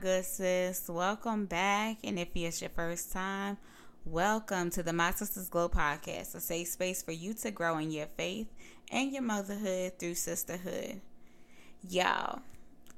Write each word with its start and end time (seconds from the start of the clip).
good 0.00 0.24
sis? 0.24 0.88
Welcome 0.88 1.44
back. 1.44 1.98
And 2.04 2.18
if 2.18 2.28
it's 2.34 2.62
your 2.62 2.70
first 2.70 3.12
time, 3.12 3.58
welcome 4.06 4.70
to 4.70 4.82
the 4.82 4.94
My 4.94 5.10
Sisters 5.10 5.50
Glow 5.50 5.68
podcast, 5.68 6.34
a 6.34 6.40
safe 6.40 6.68
space 6.68 7.02
for 7.02 7.12
you 7.12 7.34
to 7.34 7.50
grow 7.50 7.76
in 7.76 7.90
your 7.90 8.06
faith 8.16 8.46
and 8.90 9.12
your 9.12 9.20
motherhood 9.20 9.98
through 9.98 10.14
sisterhood. 10.14 11.02
Y'all, 11.86 12.40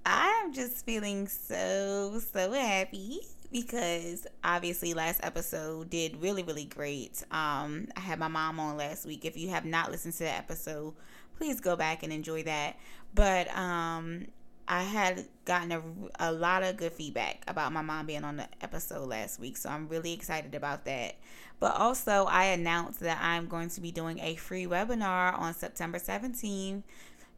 I 0.06 0.42
am 0.44 0.52
just 0.52 0.86
feeling 0.86 1.27
so, 1.27 2.20
so 2.32 2.52
happy 2.52 3.18
because 3.50 4.24
obviously 4.44 4.94
last 4.94 5.18
episode 5.24 5.90
did 5.90 6.22
really, 6.22 6.44
really 6.44 6.66
great. 6.66 7.24
Um, 7.32 7.88
I 7.96 8.00
had 8.00 8.20
my 8.20 8.28
mom 8.28 8.60
on 8.60 8.77
last 8.77 9.06
week. 9.06 9.24
If 9.24 9.36
you 9.36 9.48
have 9.48 9.64
not 9.64 9.90
listened 9.90 10.14
to 10.14 10.24
that 10.24 10.38
episode, 10.38 10.94
please 11.36 11.60
go 11.60 11.74
back 11.74 12.05
and 12.05 12.12
enjoy 12.12 12.44
that. 12.44 12.77
But 13.12 13.52
um, 13.56 14.28
I 14.72 14.84
had 14.84 15.26
gotten 15.44 15.70
a, 15.70 15.82
a 16.18 16.32
lot 16.32 16.62
of 16.62 16.78
good 16.78 16.92
feedback 16.92 17.42
about 17.46 17.74
my 17.74 17.82
mom 17.82 18.06
being 18.06 18.24
on 18.24 18.38
the 18.38 18.48
episode 18.62 19.06
last 19.06 19.38
week, 19.38 19.58
so 19.58 19.68
I'm 19.68 19.86
really 19.86 20.14
excited 20.14 20.54
about 20.54 20.86
that. 20.86 21.16
But 21.60 21.76
also, 21.76 22.24
I 22.24 22.44
announced 22.44 23.00
that 23.00 23.18
I'm 23.20 23.48
going 23.48 23.68
to 23.68 23.82
be 23.82 23.92
doing 23.92 24.18
a 24.20 24.34
free 24.36 24.64
webinar 24.64 25.38
on 25.38 25.52
September 25.52 25.98
17th 25.98 26.84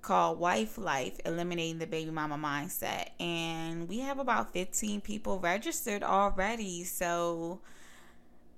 called 0.01 0.39
Wife 0.39 0.79
Life 0.79 1.19
Eliminating 1.25 1.81
the 1.81 1.89
Baby 1.89 2.13
Mama 2.13 2.37
Mindset. 2.37 3.09
And 3.19 3.89
we 3.89 3.99
have 3.99 4.21
about 4.21 4.53
15 4.53 5.01
people 5.01 5.41
registered 5.41 6.05
already. 6.05 6.85
So 6.85 7.59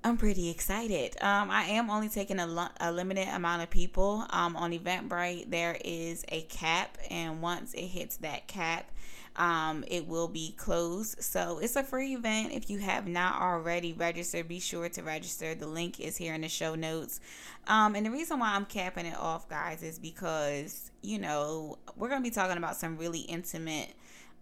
I'm 0.07 0.17
pretty 0.17 0.51
excited. 0.51 1.21
Um, 1.21 1.51
I 1.51 1.65
am 1.65 1.91
only 1.91 2.09
taking 2.09 2.39
a, 2.39 2.47
lo- 2.47 2.69
a 2.79 2.93
limited 2.93 3.27
amount 3.27 3.65
of 3.65 3.71
people. 3.71 4.25
Um, 4.31 4.55
on 4.55 4.71
Eventbrite, 4.71 5.51
there 5.51 5.77
is 5.85 6.25
a 6.29 6.43
cap. 6.43 6.97
And 7.11 7.43
once 7.43 7.75
it 7.75 7.89
hits 7.89 8.19
that 8.19 8.47
cap, 8.47 8.93
um, 9.35 9.83
it 9.89 10.07
will 10.07 10.29
be 10.29 10.55
closed. 10.57 11.21
So 11.25 11.59
it's 11.61 11.75
a 11.75 11.83
free 11.83 12.15
event. 12.15 12.53
If 12.53 12.71
you 12.71 12.79
have 12.79 13.09
not 13.09 13.43
already 13.43 13.95
registered, 13.95 14.47
be 14.47 14.61
sure 14.61 14.89
to 14.91 15.03
register. 15.03 15.57
The 15.57 15.67
link 15.67 15.99
is 15.99 16.17
here 16.17 16.35
in 16.35 16.43
the 16.43 16.49
show 16.49 16.77
notes. 16.77 17.19
Um, 17.67 17.97
and 17.97 18.07
the 18.07 18.11
reason 18.13 18.39
why 18.39 18.55
I'm 18.55 18.67
capping 18.67 19.07
it 19.07 19.19
off, 19.19 19.49
guys, 19.49 19.83
is 19.83 19.99
because, 19.99 20.93
you 21.03 21.19
know, 21.19 21.79
we're 21.97 22.11
going 22.11 22.23
to 22.23 22.31
be 22.31 22.33
talking 22.33 22.59
about 22.59 22.77
some 22.77 22.97
really 22.97 23.23
intimate 23.23 23.93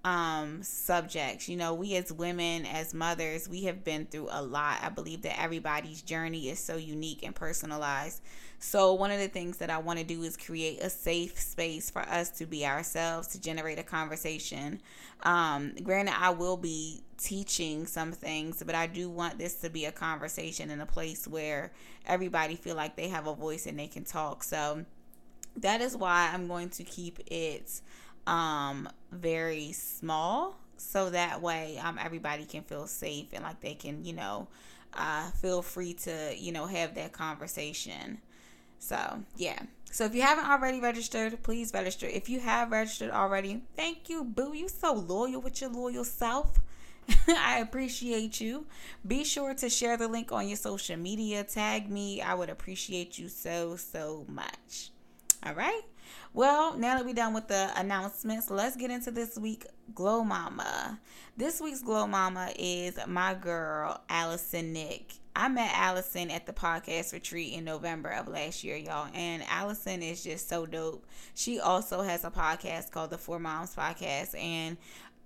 um 0.05 0.63
subjects. 0.63 1.49
You 1.49 1.57
know 1.57 1.73
we 1.75 1.97
as 1.97 2.13
women 2.13 2.67
as 2.67 2.93
mothers 2.93 3.49
we 3.49 3.65
have 3.65 3.85
been 3.85 4.07
through 4.07 4.29
a 4.31 4.43
lot. 4.43 4.79
I 4.83 4.91
believe 4.91 5.23
that 5.23 5.41
everybody's 5.41 6.03
journey 6.03 6.51
is 6.51 6.59
so 6.59 6.77
unique 6.77 7.23
and 7.23 7.35
personalized. 7.35 8.23
So 8.59 8.95
one 8.95 9.11
of 9.11 9.19
the 9.19 9.29
things 9.29 9.59
that 9.59 9.71
i 9.71 9.79
want 9.79 9.99
to 9.99 10.05
do 10.05 10.23
is 10.23 10.37
create 10.37 10.81
a 10.81 10.91
safe 10.91 11.39
space 11.39 11.91
for 11.91 12.03
us 12.03 12.31
to 12.39 12.47
be 12.47 12.67
ourselves 12.67 13.29
to 13.29 13.41
generate 13.41 13.79
a 13.79 13.83
conversation. 13.83 14.81
Um 15.23 15.73
granted 15.83 16.15
i 16.19 16.31
will 16.31 16.59
be 16.59 17.03
teaching 17.17 17.87
some 17.87 18.13
things 18.13 18.63
but 18.67 18.75
i 18.75 18.87
do 18.87 19.09
want 19.09 19.39
this 19.39 19.55
to 19.55 19.71
be 19.71 19.87
a 19.87 19.93
conversation 19.93 20.69
in 20.71 20.81
a 20.81 20.87
place 20.87 21.27
where 21.27 21.73
everybody 22.07 22.57
feel 22.57 22.75
like 22.75 22.97
they 22.97 23.09
have 23.09 23.27
a 23.27 23.35
voice 23.35 23.67
and 23.67 23.79
they 23.79 23.87
can 23.87 24.05
talk. 24.05 24.45
So 24.45 24.85
that 25.57 25.81
is 25.81 25.97
why 25.97 26.31
i'm 26.35 26.49
going 26.49 26.69
to 26.69 26.85
keep 26.85 27.21
it 27.29 27.81
um 28.27 28.89
very 29.13 29.73
small 29.73 30.57
so 30.77 31.11
that 31.11 31.41
way 31.41 31.79
um 31.83 31.99
everybody 32.03 32.45
can 32.45 32.63
feel 32.63 32.87
safe 32.87 33.27
and 33.33 33.45
like 33.45 33.61
they 33.61 33.75
can 33.75 34.05
you 34.05 34.13
know 34.13 34.49
uh 34.95 35.31
feel 35.33 35.63
free 35.63 35.93
to 35.93 36.35
you 36.37 36.53
know 36.53 36.67
have 36.67 36.95
that 36.95 37.13
conversation 37.13 38.19
so 38.79 39.21
yeah 39.37 39.61
so 39.91 40.05
if 40.05 40.15
you 40.15 40.23
haven't 40.23 40.49
already 40.49 40.81
registered 40.81 41.43
please 41.43 41.73
register 41.75 42.07
if 42.07 42.29
you 42.29 42.41
have 42.41 42.71
registered 42.71 43.11
already 43.11 43.63
thank 43.77 44.09
you 44.09 44.25
boo 44.25 44.55
you 44.55 44.69
so 44.69 44.93
loyal 44.93 45.41
with 45.41 45.61
your 45.61 45.71
loyal 45.71 46.05
self 46.05 46.61
I 47.29 47.59
appreciate 47.59 48.41
you. 48.41 48.67
Be 49.07 49.25
sure 49.25 49.55
to 49.55 49.69
share 49.69 49.97
the 49.97 50.09
link 50.09 50.33
on 50.33 50.49
your 50.49 50.57
social 50.57 50.97
media. 50.97 51.45
Tag 51.45 51.91
me. 51.91 52.23
I 52.23 52.35
would 52.35 52.49
appreciate 52.49 53.19
you 53.19 53.29
so, 53.29 53.77
so 53.77 54.25
much. 54.29 54.91
All 55.45 55.55
right. 55.55 55.83
Well, 56.33 56.77
now 56.77 56.97
that 56.97 57.05
we're 57.05 57.15
done 57.15 57.35
with 57.35 57.49
the 57.49 57.71
announcements, 57.77 58.51
let's 58.51 58.77
get 58.77 58.91
into 58.91 59.11
this 59.11 59.39
week 59.39 59.67
Glow 59.95 60.25
Mama. 60.25 60.99
This 61.37 61.61
week's 61.61 61.83
Glow 61.83 62.07
Mama 62.07 62.51
is 62.59 62.99
my 63.07 63.35
girl, 63.35 64.01
Allyson 64.09 64.73
Nick. 64.73 65.15
I 65.37 65.49
met 65.49 65.73
Allyson 65.75 66.31
at 66.31 66.47
the 66.47 66.53
podcast 66.53 67.13
retreat 67.13 67.55
in 67.55 67.65
November 67.65 68.11
of 68.11 68.29
last 68.29 68.63
year, 68.63 68.77
y'all. 68.77 69.09
And 69.15 69.43
Allyson 69.49 70.03
is 70.03 70.23
just 70.23 70.49
so 70.49 70.65
dope. 70.65 71.05
She 71.35 71.59
also 71.59 72.03
has 72.03 72.25
a 72.25 72.31
podcast 72.31 72.93
called 72.93 73.11
the 73.11 73.19
Four 73.19 73.41
Moms 73.41 73.75
Podcast. 73.75 74.41
And 74.41 74.77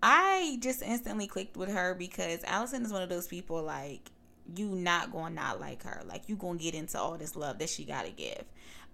I 0.02 0.58
just 0.60 0.82
instantly 0.82 1.26
clicked 1.26 1.56
with 1.56 1.70
her 1.70 1.94
because 1.94 2.42
Allyson 2.44 2.84
is 2.84 2.92
one 2.92 3.02
of 3.02 3.08
those 3.08 3.26
people 3.26 3.62
like 3.62 4.10
you 4.56 4.68
not 4.68 5.10
to 5.12 5.30
not 5.30 5.60
like 5.60 5.82
her. 5.82 6.02
Like 6.06 6.28
you 6.28 6.36
to 6.36 6.58
get 6.58 6.74
into 6.74 6.98
all 6.98 7.16
this 7.18 7.36
love 7.36 7.58
that 7.58 7.68
she 7.68 7.84
got 7.84 8.06
to 8.06 8.10
give. 8.10 8.44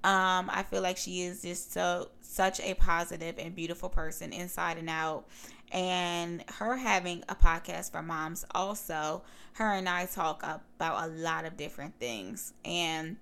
Um, 0.04 0.50
I 0.52 0.62
feel 0.62 0.82
like 0.82 0.98
she 0.98 1.22
is 1.22 1.42
just 1.42 1.72
so 1.72 2.10
such 2.20 2.60
a 2.60 2.74
positive 2.74 3.36
and 3.38 3.54
beautiful 3.54 3.88
person 3.88 4.32
inside 4.32 4.76
and 4.76 4.90
out. 4.90 5.24
And 5.72 6.44
her 6.58 6.76
having 6.76 7.24
a 7.28 7.34
podcast 7.34 7.90
for 7.90 8.02
moms 8.02 8.44
also, 8.54 9.22
her 9.54 9.72
and 9.72 9.88
I 9.88 10.06
talk 10.06 10.42
about 10.42 11.08
a 11.08 11.08
lot 11.08 11.46
of 11.46 11.56
different 11.56 11.98
things. 11.98 12.52
And 12.64 13.16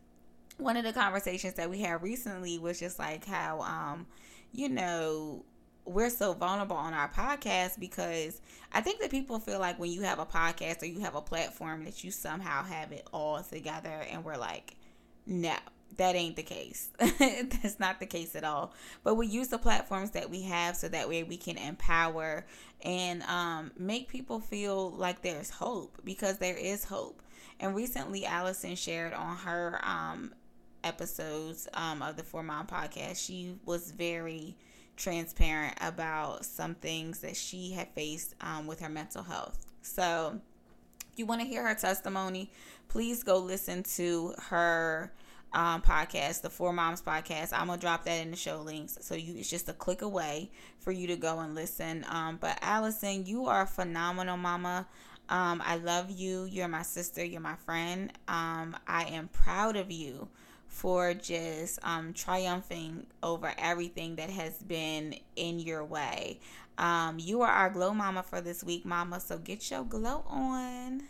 one 0.59 0.77
of 0.77 0.85
the 0.85 0.93
conversations 0.93 1.55
that 1.55 1.71
we 1.71 1.81
had 1.81 2.03
recently 2.03 2.59
was 2.59 2.81
just 2.81 2.99
like 2.99 3.25
how 3.25 3.61
um, 3.61 4.07
you 4.53 4.69
know, 4.69 5.45
we're 5.85 6.11
so 6.11 6.33
vulnerable 6.33 6.77
on 6.77 6.95
our 6.95 7.09
podcast 7.09 7.79
because 7.79 8.41
I 8.73 8.81
think 8.81 9.01
that 9.01 9.11
people 9.11 9.39
feel 9.39 9.59
like 9.59 9.79
when 9.79 9.91
you 9.91 10.03
have 10.03 10.19
a 10.19 10.27
podcast 10.27 10.83
or 10.83 10.87
you 10.87 11.01
have 11.01 11.15
a 11.15 11.23
platform 11.23 11.85
that 11.85 12.05
you 12.05 12.11
somehow 12.11 12.63
have 12.65 12.93
it 12.93 13.07
all 13.13 13.43
together 13.43 14.05
and 14.11 14.25
we're 14.25 14.37
like, 14.37 14.77
no, 15.27 15.57
that 15.97 16.15
ain't 16.15 16.37
the 16.37 16.43
case. 16.43 16.91
That's 16.99 17.79
not 17.79 18.01
the 18.01 18.07
case 18.07 18.35
at 18.35 18.45
all. 18.45 18.73
But 19.05 19.15
we 19.17 19.27
use 19.27 19.49
the 19.49 19.59
platforms 19.59 20.11
that 20.13 20.31
we 20.31 20.43
have 20.43 20.77
so 20.77 20.89
that 20.89 21.09
way 21.09 21.23
we 21.23 21.37
can 21.37 21.57
empower 21.57 22.47
and 22.83 23.23
um, 23.25 23.73
make 23.79 24.09
people 24.09 24.41
feel 24.41 24.91
like 24.91 25.23
there's 25.23 25.51
hope 25.51 25.99
because 26.05 26.39
there 26.39 26.57
is 26.57 26.85
hope. 26.85 27.23
And 27.61 27.77
recently, 27.77 28.27
Allyson 28.27 28.75
shared 28.75 29.13
on 29.13 29.37
her 29.37 29.81
um, 29.83 30.35
episodes 30.83 31.69
um, 31.75 32.03
of 32.03 32.17
the 32.17 32.23
Four 32.23 32.43
Mom 32.43 32.67
podcast, 32.67 33.25
she 33.25 33.55
was 33.65 33.93
very 33.93 34.57
transparent 34.97 35.77
about 35.81 36.45
some 36.45 36.75
things 36.75 37.21
that 37.21 37.37
she 37.37 37.73
had 37.73 37.89
faced 37.95 38.35
um, 38.41 38.67
with 38.67 38.81
her 38.81 38.89
mental 38.89 39.23
health. 39.23 39.59
So, 39.83 40.41
if 41.13 41.19
you 41.19 41.27
want 41.27 41.41
to 41.43 41.47
hear 41.47 41.67
her 41.67 41.75
testimony, 41.75 42.51
please 42.89 43.23
go 43.23 43.39
listen 43.39 43.83
to 43.83 44.35
her 44.49 45.13
um, 45.55 45.83
podcast, 45.83 46.43
the 46.43 46.51
Four 46.51 46.73
Moms 46.73 47.03
podcast. 47.03 47.53
I'm 47.53 47.67
gonna 47.67 47.81
drop 47.81 48.05
that 48.05 48.21
in 48.21 48.31
the 48.31 48.37
show 48.37 48.61
links, 48.61 48.99
so 49.01 49.15
you 49.15 49.35
it's 49.37 49.51
just 49.51 49.69
a 49.69 49.73
click 49.73 50.03
away 50.03 50.51
for 50.79 50.93
you 50.93 51.07
to 51.09 51.17
go 51.17 51.39
and 51.41 51.55
listen. 51.55 52.05
Um, 52.09 52.39
but 52.41 52.59
Allyson, 52.63 53.27
you 53.27 53.47
are 53.47 53.63
a 53.63 53.67
phenomenal 53.67 54.37
mama. 54.37 54.87
Um, 55.29 55.63
I 55.65 55.77
love 55.77 56.11
you. 56.11 56.45
You're 56.45 56.69
my 56.69 56.83
sister. 56.83 57.25
You're 57.25 57.41
my 57.41 57.57
friend. 57.57 58.13
Um, 58.29 58.77
I 58.87 59.05
am 59.05 59.29
proud 59.29 59.77
of 59.77 59.91
you 59.91 60.29
for 60.67 61.15
just 61.15 61.79
um, 61.83 62.13
triumphing 62.13 63.07
over 63.23 63.53
everything 63.59 64.17
that 64.17 64.31
has 64.31 64.59
been 64.63 65.15
in 65.37 65.59
your 65.59 65.85
way. 65.85 66.41
Um, 66.79 67.19
you 67.19 67.43
are 67.43 67.51
our 67.51 67.71
glow 67.71 67.93
mama 67.93 68.23
for 68.23 68.41
this 68.41 68.65
week, 68.65 68.85
mama. 68.85 69.21
So 69.21 69.39
get 69.39 69.71
your 69.71 69.85
glow 69.85 70.25
on. 70.27 71.03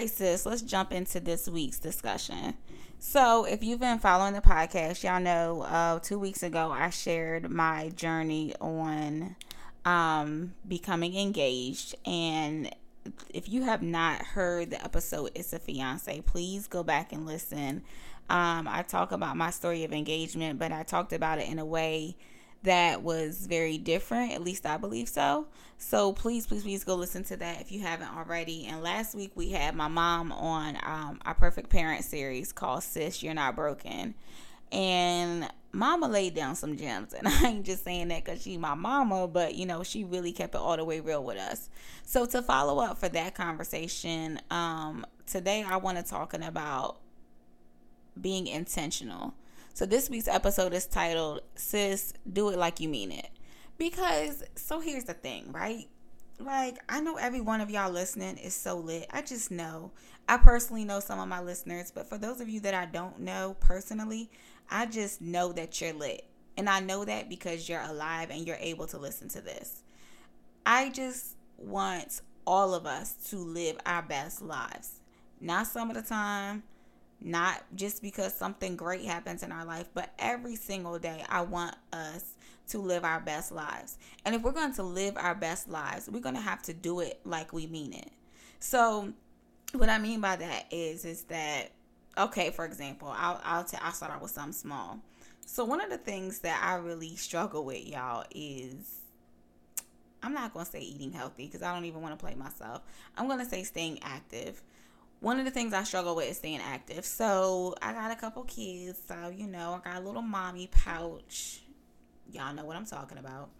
Let's 0.00 0.62
jump 0.62 0.92
into 0.92 1.18
this 1.18 1.48
week's 1.48 1.78
discussion. 1.78 2.54
So, 3.00 3.44
if 3.44 3.64
you've 3.64 3.80
been 3.80 3.98
following 3.98 4.34
the 4.34 4.40
podcast, 4.40 5.02
y'all 5.02 5.20
know 5.20 5.62
uh, 5.62 5.98
two 5.98 6.18
weeks 6.18 6.42
ago 6.42 6.70
I 6.70 6.90
shared 6.90 7.50
my 7.50 7.88
journey 7.90 8.54
on 8.60 9.36
um, 9.84 10.54
becoming 10.66 11.16
engaged, 11.16 11.96
and 12.06 12.70
if 13.30 13.48
you 13.48 13.62
have 13.62 13.82
not 13.82 14.22
heard 14.22 14.70
the 14.70 14.84
episode 14.84 15.30
it's 15.34 15.54
a 15.54 15.58
fiance 15.58 16.20
please 16.22 16.66
go 16.66 16.82
back 16.82 17.10
and 17.10 17.24
listen 17.24 17.82
um, 18.28 18.68
i 18.68 18.84
talk 18.86 19.12
about 19.12 19.34
my 19.34 19.48
story 19.48 19.82
of 19.82 19.94
engagement 19.94 20.58
but 20.58 20.72
i 20.72 20.82
talked 20.82 21.14
about 21.14 21.38
it 21.38 21.48
in 21.48 21.58
a 21.58 21.64
way 21.64 22.14
that 22.62 23.02
was 23.02 23.46
very 23.46 23.78
different 23.78 24.32
at 24.32 24.42
least 24.42 24.66
i 24.66 24.76
believe 24.76 25.08
so. 25.08 25.46
So 25.78 26.12
please 26.12 26.46
please 26.46 26.64
please 26.64 26.82
go 26.84 26.96
listen 26.96 27.22
to 27.24 27.36
that 27.36 27.60
if 27.60 27.70
you 27.70 27.80
haven't 27.80 28.14
already. 28.16 28.66
And 28.66 28.82
last 28.82 29.14
week 29.14 29.30
we 29.36 29.50
had 29.50 29.76
my 29.76 29.86
mom 29.86 30.32
on 30.32 30.76
um, 30.82 31.20
our 31.24 31.34
perfect 31.34 31.70
parent 31.70 32.04
series 32.04 32.52
called 32.52 32.82
sis 32.82 33.22
you're 33.22 33.34
not 33.34 33.54
broken. 33.54 34.14
And 34.72 35.48
mama 35.70 36.08
laid 36.08 36.34
down 36.34 36.56
some 36.56 36.76
gems 36.76 37.12
and 37.12 37.28
i 37.28 37.46
ain't 37.46 37.64
just 37.64 37.84
saying 37.84 38.08
that 38.08 38.24
because 38.24 38.42
she's 38.42 38.58
my 38.58 38.74
mama 38.74 39.28
but 39.28 39.54
you 39.54 39.66
know 39.66 39.82
she 39.82 40.02
really 40.02 40.32
kept 40.32 40.54
it 40.54 40.60
all 40.60 40.76
the 40.76 40.84
way 40.84 40.98
real 41.00 41.22
with 41.22 41.38
us. 41.38 41.70
So 42.02 42.26
to 42.26 42.42
follow 42.42 42.82
up 42.82 42.98
for 42.98 43.08
that 43.10 43.34
conversation 43.34 44.40
um, 44.50 45.06
today 45.26 45.62
i 45.62 45.76
want 45.76 45.98
to 45.98 46.02
talking 46.02 46.42
about 46.42 46.98
being 48.20 48.48
intentional 48.48 49.34
so 49.78 49.86
this 49.86 50.10
week's 50.10 50.26
episode 50.26 50.72
is 50.72 50.86
titled 50.86 51.40
sis 51.54 52.12
do 52.32 52.48
it 52.48 52.58
like 52.58 52.80
you 52.80 52.88
mean 52.88 53.12
it 53.12 53.30
because 53.78 54.42
so 54.56 54.80
here's 54.80 55.04
the 55.04 55.14
thing 55.14 55.52
right 55.52 55.86
like 56.40 56.78
I 56.88 56.98
know 56.98 57.14
every 57.14 57.40
one 57.40 57.60
of 57.60 57.70
y'all 57.70 57.90
listening 57.90 58.36
is 58.36 58.54
so 58.54 58.76
lit. 58.76 59.06
I 59.10 59.22
just 59.22 59.50
know. 59.50 59.90
I 60.28 60.36
personally 60.36 60.84
know 60.84 61.00
some 61.00 61.18
of 61.18 61.28
my 61.28 61.40
listeners, 61.40 61.90
but 61.90 62.08
for 62.08 62.18
those 62.18 62.40
of 62.40 62.48
you 62.48 62.60
that 62.60 62.74
I 62.74 62.86
don't 62.86 63.20
know 63.20 63.56
personally, 63.60 64.30
I 64.70 64.86
just 64.86 65.20
know 65.20 65.52
that 65.52 65.80
you're 65.80 65.92
lit. 65.92 66.24
And 66.56 66.68
I 66.68 66.80
know 66.80 67.04
that 67.04 67.28
because 67.28 67.68
you're 67.68 67.80
alive 67.80 68.30
and 68.30 68.46
you're 68.46 68.56
able 68.60 68.86
to 68.88 68.98
listen 68.98 69.28
to 69.30 69.40
this. 69.40 69.82
I 70.64 70.90
just 70.90 71.36
want 71.56 72.20
all 72.46 72.74
of 72.74 72.86
us 72.86 73.14
to 73.30 73.38
live 73.38 73.76
our 73.84 74.02
best 74.02 74.42
lives. 74.42 75.00
Not 75.40 75.66
some 75.66 75.90
of 75.90 75.96
the 75.96 76.02
time, 76.02 76.62
not 77.20 77.64
just 77.74 78.02
because 78.02 78.34
something 78.34 78.76
great 78.76 79.04
happens 79.04 79.42
in 79.42 79.52
our 79.52 79.64
life, 79.64 79.88
but 79.94 80.12
every 80.18 80.56
single 80.56 80.98
day, 80.98 81.24
I 81.28 81.42
want 81.42 81.74
us 81.92 82.34
to 82.68 82.78
live 82.78 83.04
our 83.04 83.20
best 83.20 83.50
lives. 83.50 83.98
And 84.24 84.34
if 84.34 84.42
we're 84.42 84.52
going 84.52 84.74
to 84.74 84.82
live 84.82 85.16
our 85.16 85.34
best 85.34 85.68
lives, 85.68 86.08
we're 86.08 86.20
going 86.20 86.34
to 86.34 86.40
have 86.40 86.62
to 86.62 86.74
do 86.74 87.00
it 87.00 87.20
like 87.24 87.52
we 87.52 87.66
mean 87.66 87.92
it. 87.92 88.10
So, 88.60 89.12
what 89.72 89.88
I 89.88 89.98
mean 89.98 90.20
by 90.20 90.36
that 90.36 90.66
is, 90.70 91.04
is 91.04 91.24
that 91.24 91.72
okay, 92.16 92.50
for 92.50 92.64
example, 92.64 93.12
I'll 93.16 93.40
I'll, 93.44 93.64
t- 93.64 93.78
I'll 93.80 93.92
start 93.92 94.12
out 94.12 94.22
with 94.22 94.30
something 94.30 94.52
small. 94.52 94.98
So 95.46 95.64
one 95.64 95.80
of 95.80 95.88
the 95.88 95.96
things 95.96 96.40
that 96.40 96.62
I 96.62 96.74
really 96.74 97.16
struggle 97.16 97.64
with, 97.64 97.86
y'all, 97.86 98.24
is 98.34 98.98
I'm 100.22 100.34
not 100.34 100.52
gonna 100.52 100.66
say 100.66 100.80
eating 100.80 101.12
healthy 101.12 101.46
because 101.46 101.62
I 101.62 101.72
don't 101.74 101.84
even 101.84 102.02
want 102.02 102.18
to 102.18 102.22
play 102.22 102.34
myself. 102.34 102.82
I'm 103.16 103.28
gonna 103.28 103.48
say 103.48 103.62
staying 103.62 104.00
active. 104.02 104.62
One 105.20 105.38
of 105.38 105.44
the 105.44 105.50
things 105.50 105.72
I 105.72 105.82
struggle 105.82 106.14
with 106.14 106.30
is 106.30 106.36
staying 106.36 106.60
active. 106.60 107.04
So 107.04 107.74
I 107.82 107.92
got 107.92 108.12
a 108.12 108.16
couple 108.16 108.44
kids, 108.44 109.00
so 109.06 109.32
you 109.34 109.46
know, 109.46 109.80
I 109.84 109.90
got 109.90 110.02
a 110.02 110.04
little 110.04 110.22
mommy 110.22 110.68
pouch. 110.70 111.62
Y'all 112.32 112.54
know 112.54 112.64
what 112.64 112.76
I'm 112.76 112.86
talking 112.86 113.18
about. 113.18 113.50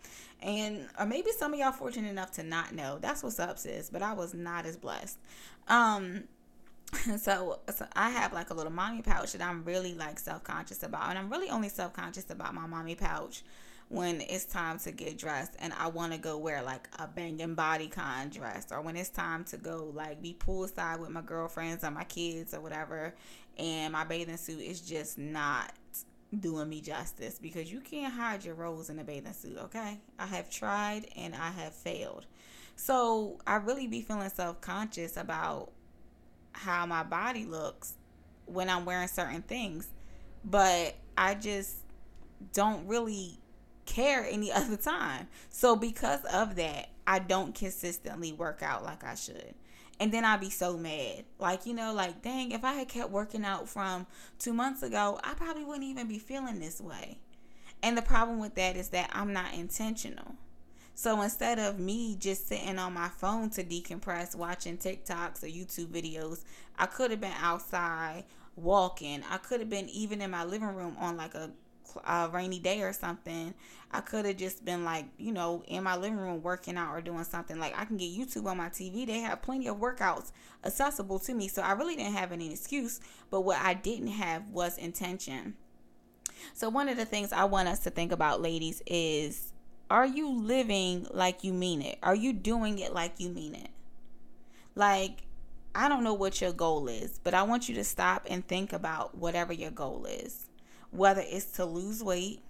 And 0.40 0.86
or 0.98 1.06
maybe 1.06 1.30
some 1.32 1.52
of 1.52 1.58
y'all 1.58 1.72
fortunate 1.72 2.08
enough 2.08 2.32
to 2.32 2.42
not 2.42 2.74
know. 2.74 2.98
That's 3.00 3.22
what's 3.22 3.40
up, 3.40 3.58
sis. 3.58 3.90
But 3.90 4.02
I 4.02 4.12
was 4.12 4.34
not 4.34 4.66
as 4.66 4.76
blessed. 4.76 5.18
Um 5.66 6.24
so, 7.18 7.60
so 7.74 7.86
I 7.94 8.10
have 8.10 8.32
like 8.32 8.50
a 8.50 8.54
little 8.54 8.72
mommy 8.72 9.02
pouch 9.02 9.32
that 9.32 9.42
I'm 9.42 9.62
really 9.64 9.94
like 9.94 10.18
self 10.18 10.42
conscious 10.44 10.82
about, 10.82 11.10
and 11.10 11.18
I'm 11.18 11.30
really 11.30 11.50
only 11.50 11.68
self 11.68 11.92
conscious 11.92 12.30
about 12.30 12.54
my 12.54 12.66
mommy 12.66 12.94
pouch 12.94 13.42
when 13.88 14.20
it's 14.20 14.44
time 14.44 14.78
to 14.78 14.92
get 14.92 15.16
dressed 15.16 15.54
and 15.60 15.72
I 15.72 15.88
want 15.88 16.12
to 16.12 16.18
go 16.18 16.36
wear 16.36 16.62
like 16.62 16.88
a 16.98 17.06
banging 17.06 17.56
bodycon 17.56 18.30
dress, 18.30 18.66
or 18.70 18.82
when 18.82 18.96
it's 18.96 19.08
time 19.08 19.44
to 19.44 19.56
go 19.56 19.90
like 19.94 20.20
be 20.22 20.36
poolside 20.38 21.00
with 21.00 21.10
my 21.10 21.22
girlfriends 21.22 21.84
or 21.84 21.90
my 21.90 22.04
kids 22.04 22.52
or 22.52 22.60
whatever, 22.60 23.14
and 23.56 23.92
my 23.92 24.04
bathing 24.04 24.36
suit 24.36 24.60
is 24.60 24.80
just 24.80 25.18
not 25.18 25.72
doing 26.38 26.68
me 26.68 26.80
justice 26.80 27.38
because 27.40 27.72
you 27.72 27.80
can't 27.80 28.12
hide 28.12 28.44
your 28.44 28.54
rolls 28.54 28.90
in 28.90 28.98
a 28.98 29.04
bathing 29.04 29.32
suit, 29.32 29.56
okay? 29.56 29.98
I 30.18 30.26
have 30.26 30.50
tried 30.50 31.06
and 31.16 31.34
I 31.34 31.50
have 31.50 31.74
failed. 31.74 32.26
So 32.76 33.38
I 33.46 33.56
really 33.56 33.86
be 33.86 34.02
feeling 34.02 34.28
self 34.28 34.60
conscious 34.60 35.16
about 35.16 35.72
how 36.52 36.84
my 36.86 37.02
body 37.02 37.44
looks 37.44 37.94
when 38.44 38.68
I'm 38.68 38.84
wearing 38.84 39.08
certain 39.08 39.42
things. 39.42 39.88
But 40.44 40.94
I 41.16 41.34
just 41.34 41.76
don't 42.52 42.86
really 42.86 43.38
care 43.88 44.24
any 44.24 44.52
other 44.52 44.76
time. 44.76 45.28
So 45.50 45.74
because 45.74 46.24
of 46.32 46.56
that, 46.56 46.90
I 47.06 47.18
don't 47.18 47.54
consistently 47.54 48.32
work 48.32 48.62
out 48.62 48.84
like 48.84 49.02
I 49.02 49.14
should. 49.14 49.54
And 50.00 50.12
then 50.12 50.24
I'd 50.24 50.40
be 50.40 50.50
so 50.50 50.76
mad. 50.76 51.24
Like, 51.40 51.66
you 51.66 51.74
know, 51.74 51.92
like, 51.92 52.22
dang, 52.22 52.52
if 52.52 52.64
I 52.64 52.74
had 52.74 52.88
kept 52.88 53.10
working 53.10 53.44
out 53.44 53.68
from 53.68 54.06
two 54.38 54.52
months 54.52 54.82
ago, 54.84 55.18
I 55.24 55.34
probably 55.34 55.64
wouldn't 55.64 55.84
even 55.84 56.06
be 56.06 56.20
feeling 56.20 56.60
this 56.60 56.80
way. 56.80 57.18
And 57.82 57.98
the 57.98 58.02
problem 58.02 58.38
with 58.38 58.54
that 58.54 58.76
is 58.76 58.90
that 58.90 59.10
I'm 59.12 59.32
not 59.32 59.54
intentional. 59.54 60.34
So 60.94 61.20
instead 61.22 61.58
of 61.58 61.78
me 61.78 62.16
just 62.16 62.48
sitting 62.48 62.78
on 62.78 62.92
my 62.92 63.08
phone 63.08 63.50
to 63.50 63.64
decompress, 63.64 64.34
watching 64.34 64.76
TikToks 64.76 65.42
or 65.42 65.46
YouTube 65.46 65.86
videos, 65.86 66.42
I 66.76 66.86
could 66.86 67.10
have 67.10 67.20
been 67.20 67.32
outside 67.40 68.24
walking. 68.56 69.22
I 69.30 69.38
could 69.38 69.60
have 69.60 69.70
been 69.70 69.88
even 69.90 70.20
in 70.20 70.30
my 70.30 70.44
living 70.44 70.74
room 70.74 70.96
on 70.98 71.16
like 71.16 71.34
a, 71.34 71.50
a 71.96 72.12
uh, 72.12 72.28
rainy 72.28 72.58
day 72.58 72.82
or 72.82 72.92
something. 72.92 73.54
I 73.90 74.00
could 74.00 74.24
have 74.26 74.36
just 74.36 74.64
been 74.64 74.84
like, 74.84 75.06
you 75.16 75.32
know, 75.32 75.62
in 75.66 75.82
my 75.82 75.96
living 75.96 76.18
room 76.18 76.42
working 76.42 76.76
out 76.76 76.94
or 76.94 77.00
doing 77.00 77.24
something. 77.24 77.58
Like 77.58 77.78
I 77.78 77.84
can 77.84 77.96
get 77.96 78.10
YouTube 78.10 78.46
on 78.46 78.56
my 78.56 78.68
TV. 78.68 79.06
They 79.06 79.20
have 79.20 79.42
plenty 79.42 79.66
of 79.66 79.78
workouts 79.78 80.32
accessible 80.64 81.18
to 81.20 81.34
me. 81.34 81.48
So 81.48 81.62
I 81.62 81.72
really 81.72 81.96
didn't 81.96 82.14
have 82.14 82.32
any 82.32 82.52
excuse. 82.52 83.00
But 83.30 83.42
what 83.42 83.58
I 83.60 83.74
didn't 83.74 84.08
have 84.08 84.46
was 84.48 84.78
intention. 84.78 85.54
So 86.54 86.68
one 86.68 86.88
of 86.88 86.96
the 86.96 87.04
things 87.04 87.32
I 87.32 87.44
want 87.44 87.68
us 87.68 87.80
to 87.80 87.90
think 87.90 88.12
about, 88.12 88.42
ladies, 88.42 88.82
is 88.86 89.52
are 89.90 90.06
you 90.06 90.30
living 90.30 91.06
like 91.10 91.44
you 91.44 91.52
mean 91.52 91.82
it? 91.82 91.98
Are 92.02 92.14
you 92.14 92.32
doing 92.32 92.78
it 92.78 92.92
like 92.92 93.14
you 93.18 93.30
mean 93.30 93.54
it? 93.54 93.70
Like, 94.74 95.22
I 95.74 95.88
don't 95.88 96.04
know 96.04 96.14
what 96.14 96.40
your 96.40 96.52
goal 96.52 96.88
is, 96.88 97.20
but 97.22 97.34
I 97.34 97.42
want 97.42 97.68
you 97.68 97.74
to 97.76 97.84
stop 97.84 98.26
and 98.28 98.46
think 98.46 98.72
about 98.72 99.16
whatever 99.16 99.52
your 99.52 99.70
goal 99.70 100.06
is. 100.06 100.47
Whether 100.90 101.22
it's 101.24 101.46
to 101.52 101.64
lose 101.64 102.02
weight, 102.02 102.40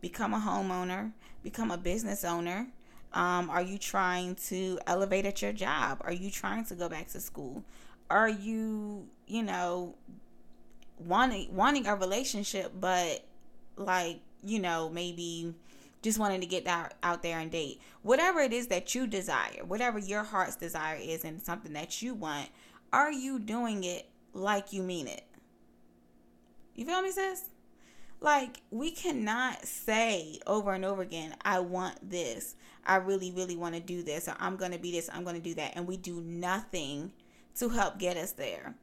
become 0.00 0.34
a 0.34 0.38
homeowner, 0.38 1.12
become 1.42 1.70
a 1.70 1.78
business 1.78 2.24
owner. 2.24 2.68
Um, 3.12 3.48
are 3.48 3.62
you 3.62 3.78
trying 3.78 4.34
to 4.46 4.78
elevate 4.86 5.24
at 5.24 5.40
your 5.40 5.52
job? 5.52 5.98
Are 6.02 6.12
you 6.12 6.30
trying 6.30 6.64
to 6.66 6.74
go 6.74 6.88
back 6.88 7.08
to 7.08 7.20
school? 7.20 7.64
Are 8.10 8.28
you, 8.28 9.08
you 9.26 9.42
know, 9.42 9.94
wanting 10.98 11.54
wanting 11.54 11.86
a 11.86 11.94
relationship, 11.94 12.72
but 12.78 13.24
like, 13.76 14.20
you 14.44 14.58
know, 14.58 14.90
maybe 14.90 15.54
just 16.02 16.18
wanting 16.18 16.40
to 16.40 16.46
get 16.46 16.66
out, 16.66 16.94
out 17.02 17.22
there 17.22 17.38
and 17.38 17.50
date. 17.50 17.80
Whatever 18.02 18.40
it 18.40 18.52
is 18.52 18.68
that 18.68 18.94
you 18.94 19.06
desire, 19.06 19.64
whatever 19.66 19.98
your 19.98 20.22
heart's 20.22 20.56
desire 20.56 20.98
is, 21.00 21.24
and 21.24 21.42
something 21.42 21.72
that 21.72 22.00
you 22.00 22.14
want, 22.14 22.48
are 22.92 23.10
you 23.10 23.38
doing 23.38 23.82
it 23.84 24.06
like 24.32 24.72
you 24.72 24.82
mean 24.82 25.08
it? 25.08 25.24
You 26.74 26.84
feel 26.84 27.02
me, 27.02 27.10
sis? 27.10 27.50
Like, 28.20 28.62
we 28.70 28.90
cannot 28.90 29.66
say 29.66 30.40
over 30.46 30.72
and 30.72 30.84
over 30.84 31.02
again, 31.02 31.34
I 31.42 31.60
want 31.60 32.10
this. 32.10 32.56
I 32.84 32.96
really, 32.96 33.30
really 33.30 33.56
want 33.56 33.74
to 33.74 33.80
do 33.80 34.02
this. 34.02 34.28
Or 34.28 34.34
I'm 34.38 34.56
going 34.56 34.72
to 34.72 34.78
be 34.78 34.92
this. 34.92 35.10
I'm 35.12 35.24
going 35.24 35.36
to 35.36 35.42
do 35.42 35.54
that. 35.54 35.72
And 35.76 35.86
we 35.86 35.96
do 35.96 36.20
nothing 36.20 37.12
to 37.56 37.68
help 37.68 37.98
get 37.98 38.16
us 38.16 38.32
there. 38.32 38.74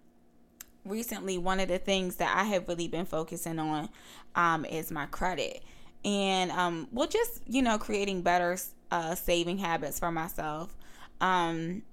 Recently, 0.86 1.38
one 1.38 1.60
of 1.60 1.70
the 1.70 1.80
things 1.80 2.18
that 2.18 2.36
I 2.36 2.44
have 2.44 2.68
really 2.68 2.88
been 2.88 3.06
focusing 3.06 3.58
on 3.58 3.90
um, 4.36 4.66
is 4.66 4.92
my 4.92 5.06
credit 5.08 5.63
and 6.06 6.52
um, 6.52 6.88
well, 6.92 7.08
just 7.08 7.42
you 7.48 7.62
know, 7.62 7.78
creating 7.78 8.22
better 8.22 8.58
uh, 8.92 9.16
saving 9.16 9.58
habits 9.58 10.00
for 10.00 10.12
myself. 10.12 10.75
Um, 11.22 11.84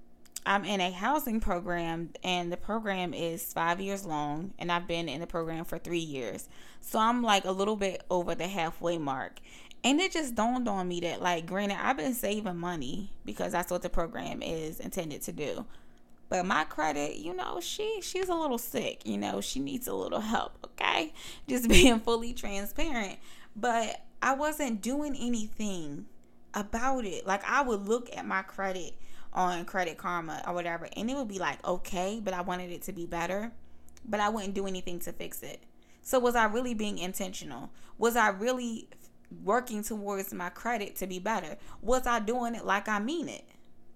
I'm 0.45 0.65
in 0.65 0.81
a 0.81 0.91
housing 0.91 1.39
program, 1.39 2.09
and 2.23 2.51
the 2.51 2.57
program 2.57 3.13
is 3.13 3.53
five 3.53 3.79
years 3.79 4.05
long, 4.05 4.53
and 4.57 4.71
I've 4.71 4.87
been 4.87 5.07
in 5.07 5.21
the 5.21 5.27
program 5.27 5.65
for 5.65 5.77
three 5.77 5.99
years. 5.99 6.49
So 6.79 6.99
I'm 6.99 7.21
like 7.21 7.45
a 7.45 7.51
little 7.51 7.75
bit 7.75 8.03
over 8.09 8.33
the 8.35 8.47
halfway 8.47 8.97
mark. 8.97 9.39
And 9.83 9.99
it 9.99 10.11
just 10.11 10.35
dawned 10.35 10.67
on 10.67 10.87
me 10.87 10.99
that, 11.01 11.21
like, 11.21 11.47
granted, 11.47 11.77
I've 11.81 11.97
been 11.97 12.13
saving 12.13 12.57
money 12.57 13.11
because 13.25 13.51
that's 13.51 13.71
what 13.71 13.81
the 13.81 13.89
program 13.89 14.41
is 14.43 14.79
intended 14.79 15.23
to 15.23 15.31
do. 15.31 15.65
But 16.29 16.45
my 16.45 16.63
credit, 16.63 17.17
you 17.17 17.35
know, 17.35 17.59
she 17.59 17.99
she's 18.01 18.29
a 18.29 18.35
little 18.35 18.57
sick. 18.57 19.01
You 19.05 19.17
know, 19.17 19.41
she 19.41 19.59
needs 19.59 19.87
a 19.87 19.93
little 19.93 20.21
help. 20.21 20.53
Okay, 20.63 21.13
just 21.47 21.67
being 21.67 21.99
fully 21.99 22.33
transparent 22.33 23.17
but 23.55 24.01
I 24.21 24.33
wasn't 24.33 24.81
doing 24.81 25.15
anything 25.15 26.05
about 26.53 27.05
it. 27.05 27.25
Like 27.25 27.43
I 27.45 27.61
would 27.61 27.87
look 27.87 28.09
at 28.15 28.25
my 28.25 28.41
credit 28.41 28.93
on 29.33 29.65
Credit 29.65 29.97
Karma 29.97 30.43
or 30.47 30.53
whatever, 30.53 30.87
and 30.95 31.09
it 31.09 31.15
would 31.15 31.27
be 31.27 31.39
like 31.39 31.65
okay, 31.67 32.19
but 32.23 32.33
I 32.33 32.41
wanted 32.41 32.71
it 32.71 32.81
to 32.83 32.93
be 32.93 33.05
better, 33.05 33.51
but 34.07 34.19
I 34.19 34.29
wouldn't 34.29 34.53
do 34.53 34.67
anything 34.67 34.99
to 34.99 35.11
fix 35.11 35.41
it. 35.43 35.63
So 36.01 36.19
was 36.19 36.35
I 36.35 36.45
really 36.45 36.73
being 36.73 36.97
intentional? 36.97 37.71
Was 37.97 38.15
I 38.15 38.29
really 38.29 38.89
working 39.43 39.83
towards 39.83 40.33
my 40.33 40.49
credit 40.49 40.95
to 40.97 41.07
be 41.07 41.19
better? 41.19 41.57
Was 41.81 42.07
I 42.07 42.19
doing 42.19 42.55
it 42.55 42.65
like 42.65 42.89
I 42.89 42.99
mean 42.99 43.29
it? 43.29 43.45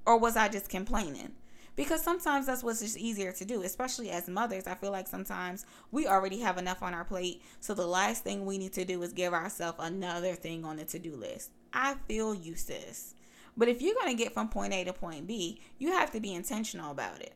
Or 0.06 0.20
was 0.20 0.38
I 0.38 0.48
just 0.48 0.70
complaining? 0.70 1.34
because 1.76 2.02
sometimes 2.02 2.46
that's 2.46 2.64
what's 2.64 2.82
just 2.82 2.98
easier 2.98 3.32
to 3.34 3.46
do, 3.46 3.62
especially 3.62 4.10
as 4.10 4.28
mothers. 4.28 4.68
I 4.68 4.76
feel 4.76 4.92
like 4.92 5.08
sometimes 5.08 5.66
we 5.92 6.08
already 6.08 6.40
have 6.40 6.58
enough 6.58 6.82
on 6.82 6.94
our 6.94 7.04
plate. 7.04 7.42
So 7.60 7.74
the 7.74 7.88
last 7.88 8.24
thing 8.24 8.46
we 8.46 8.58
need 8.58 8.74
to 8.74 8.86
do 8.86 9.02
is 9.04 9.14
give 9.14 9.34
ourselves 9.34 9.78
another 9.80 10.36
thing 10.36 10.64
on 10.64 10.78
the 10.78 10.86
to 10.86 11.00
do 11.00 11.16
list. 11.16 11.52
I 11.74 11.96
feel 12.08 12.34
you, 12.34 12.56
sis. 12.56 13.16
But 13.58 13.68
if 13.68 13.82
you're 13.82 13.96
going 13.96 14.16
to 14.16 14.22
get 14.22 14.34
from 14.34 14.50
point 14.50 14.74
A 14.74 14.84
to 14.84 14.94
point 14.94 15.28
B, 15.28 15.62
you 15.78 15.92
have 15.92 16.12
to 16.12 16.20
be 16.20 16.34
intentional 16.34 16.92
about 16.92 17.22
it. 17.22 17.34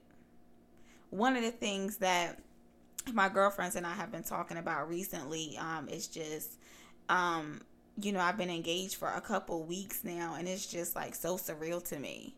One 1.09 1.35
of 1.35 1.43
the 1.43 1.51
things 1.51 1.97
that 1.97 2.39
my 3.13 3.29
girlfriends 3.29 3.75
and 3.75 3.85
I 3.85 3.93
have 3.93 4.11
been 4.11 4.23
talking 4.23 4.57
about 4.57 4.89
recently 4.89 5.57
um, 5.57 5.87
is 5.87 6.07
just, 6.07 6.59
um, 7.07 7.61
you 8.01 8.11
know, 8.11 8.19
I've 8.19 8.37
been 8.37 8.49
engaged 8.49 8.95
for 8.95 9.09
a 9.09 9.21
couple 9.21 9.63
weeks 9.63 10.03
now, 10.03 10.35
and 10.37 10.47
it's 10.47 10.65
just 10.65 10.95
like 10.95 11.15
so 11.15 11.37
surreal 11.37 11.83
to 11.89 11.99
me. 11.99 12.35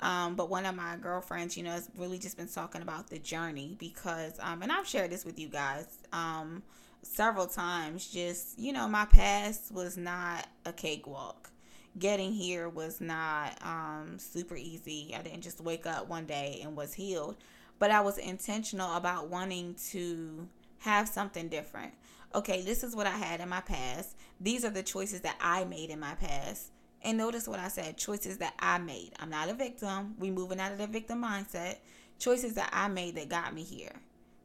Um, 0.00 0.34
but 0.34 0.50
one 0.50 0.66
of 0.66 0.74
my 0.74 0.96
girlfriends, 0.96 1.56
you 1.56 1.62
know, 1.62 1.70
has 1.70 1.88
really 1.96 2.18
just 2.18 2.36
been 2.36 2.48
talking 2.48 2.82
about 2.82 3.08
the 3.10 3.18
journey 3.18 3.76
because, 3.78 4.38
um, 4.40 4.62
and 4.62 4.72
I've 4.72 4.86
shared 4.86 5.10
this 5.10 5.24
with 5.24 5.38
you 5.38 5.48
guys 5.48 5.86
um, 6.12 6.62
several 7.02 7.46
times. 7.46 8.08
Just, 8.08 8.58
you 8.58 8.72
know, 8.72 8.88
my 8.88 9.04
past 9.04 9.72
was 9.72 9.96
not 9.96 10.46
a 10.64 10.72
cakewalk. 10.72 11.50
Getting 11.98 12.32
here 12.32 12.68
was 12.68 13.00
not 13.00 13.56
um, 13.62 14.18
super 14.18 14.56
easy. 14.56 15.14
I 15.16 15.22
didn't 15.22 15.42
just 15.42 15.60
wake 15.60 15.86
up 15.86 16.08
one 16.08 16.26
day 16.26 16.60
and 16.62 16.76
was 16.76 16.94
healed, 16.94 17.36
but 17.78 17.90
I 17.90 18.00
was 18.00 18.18
intentional 18.18 18.96
about 18.96 19.28
wanting 19.28 19.76
to 19.90 20.48
have 20.78 21.08
something 21.08 21.48
different. 21.48 21.94
Okay, 22.34 22.62
this 22.62 22.82
is 22.82 22.96
what 22.96 23.06
I 23.06 23.16
had 23.16 23.40
in 23.40 23.48
my 23.48 23.60
past. 23.60 24.16
These 24.40 24.64
are 24.64 24.70
the 24.70 24.82
choices 24.82 25.20
that 25.20 25.36
I 25.40 25.64
made 25.64 25.90
in 25.90 26.00
my 26.00 26.14
past 26.14 26.72
and 27.04 27.18
notice 27.18 27.46
what 27.46 27.60
I 27.60 27.68
said 27.68 27.98
choices 27.98 28.38
that 28.38 28.54
I 28.58 28.78
made. 28.78 29.12
I'm 29.20 29.30
not 29.30 29.50
a 29.50 29.54
victim. 29.54 30.14
We 30.18 30.30
moving 30.30 30.58
out 30.58 30.72
of 30.72 30.78
the 30.78 30.86
victim 30.86 31.22
mindset. 31.22 31.76
Choices 32.18 32.54
that 32.54 32.70
I 32.72 32.88
made 32.88 33.16
that 33.16 33.28
got 33.28 33.54
me 33.54 33.62
here. 33.62 33.92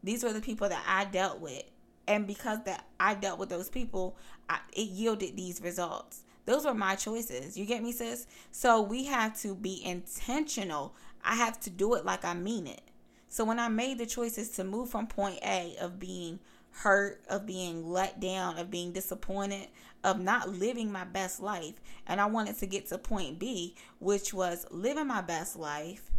These 0.03 0.23
were 0.23 0.33
the 0.33 0.41
people 0.41 0.67
that 0.69 0.83
I 0.85 1.05
dealt 1.05 1.39
with. 1.39 1.63
And 2.07 2.27
because 2.27 2.63
that 2.65 2.85
I 2.99 3.13
dealt 3.15 3.39
with 3.39 3.49
those 3.49 3.69
people, 3.69 4.17
I, 4.49 4.59
it 4.73 4.89
yielded 4.89 5.37
these 5.37 5.61
results. 5.61 6.23
Those 6.49 6.65
were 6.65 6.73
my 6.73 6.95
choices. 6.95 7.55
You 7.55 7.67
get 7.67 7.83
me, 7.83 7.91
sis? 7.91 8.25
So 8.49 8.81
we 8.81 9.05
have 9.05 9.39
to 9.41 9.53
be 9.53 9.85
intentional. 9.85 10.95
I 11.23 11.35
have 11.35 11.59
to 11.59 11.69
do 11.69 11.93
it 11.93 12.05
like 12.05 12.25
I 12.25 12.33
mean 12.33 12.65
it. 12.65 12.81
So 13.27 13.45
when 13.45 13.59
I 13.59 13.67
made 13.67 13.99
the 13.99 14.07
choices 14.07 14.49
to 14.55 14.63
move 14.63 14.89
from 14.89 15.05
point 15.05 15.37
A 15.45 15.75
of 15.79 15.99
being 15.99 16.39
hurt, 16.71 17.21
of 17.29 17.45
being 17.45 17.87
let 17.87 18.19
down, 18.19 18.57
of 18.57 18.71
being 18.71 18.91
disappointed, 18.93 19.67
of 20.03 20.19
not 20.19 20.49
living 20.49 20.91
my 20.91 21.03
best 21.03 21.39
life. 21.39 21.79
And 22.07 22.19
I 22.19 22.25
wanted 22.25 22.57
to 22.57 22.65
get 22.65 22.87
to 22.87 22.97
point 22.97 23.37
B, 23.37 23.75
which 23.99 24.33
was 24.33 24.65
living 24.71 25.05
my 25.05 25.21
best 25.21 25.55
life, 25.55 26.09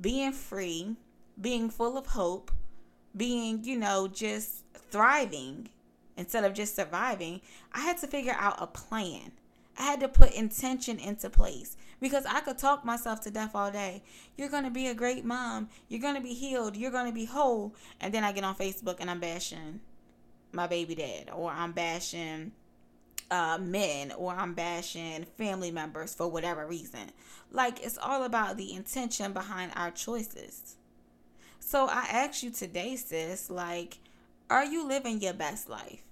being 0.00 0.32
free, 0.32 0.96
being 1.38 1.68
full 1.68 1.98
of 1.98 2.06
hope, 2.06 2.50
being, 3.14 3.64
you 3.64 3.78
know, 3.78 4.08
just 4.08 4.64
thriving 4.90 5.68
instead 6.16 6.44
of 6.44 6.54
just 6.54 6.74
surviving. 6.74 7.42
I 7.74 7.80
had 7.80 7.98
to 7.98 8.06
figure 8.06 8.36
out 8.38 8.56
a 8.58 8.66
plan. 8.66 9.32
I 9.78 9.82
had 9.82 10.00
to 10.00 10.08
put 10.08 10.32
intention 10.32 10.98
into 10.98 11.30
place 11.30 11.76
because 12.00 12.26
I 12.26 12.40
could 12.40 12.58
talk 12.58 12.84
myself 12.84 13.20
to 13.22 13.30
death 13.30 13.52
all 13.54 13.70
day. 13.70 14.02
You're 14.36 14.50
going 14.50 14.64
to 14.64 14.70
be 14.70 14.88
a 14.88 14.94
great 14.94 15.24
mom. 15.24 15.68
You're 15.88 16.00
going 16.00 16.14
to 16.14 16.20
be 16.20 16.34
healed. 16.34 16.76
You're 16.76 16.90
going 16.90 17.06
to 17.06 17.12
be 17.12 17.24
whole. 17.24 17.74
And 18.00 18.12
then 18.12 18.24
I 18.24 18.32
get 18.32 18.44
on 18.44 18.54
Facebook 18.54 18.96
and 19.00 19.10
I'm 19.10 19.20
bashing 19.20 19.80
my 20.52 20.66
baby 20.66 20.94
dad 20.94 21.30
or 21.32 21.50
I'm 21.50 21.72
bashing 21.72 22.52
uh, 23.30 23.58
men 23.58 24.12
or 24.12 24.32
I'm 24.32 24.52
bashing 24.52 25.24
family 25.38 25.70
members 25.70 26.14
for 26.14 26.28
whatever 26.28 26.66
reason. 26.66 27.10
Like 27.50 27.82
it's 27.82 27.98
all 27.98 28.24
about 28.24 28.56
the 28.58 28.74
intention 28.74 29.32
behind 29.32 29.72
our 29.74 29.90
choices. 29.90 30.76
So 31.60 31.86
I 31.86 32.06
ask 32.10 32.42
you 32.42 32.50
today, 32.50 32.96
sis, 32.96 33.48
like, 33.48 33.98
are 34.50 34.64
you 34.64 34.86
living 34.86 35.22
your 35.22 35.32
best 35.32 35.68
life? 35.68 36.02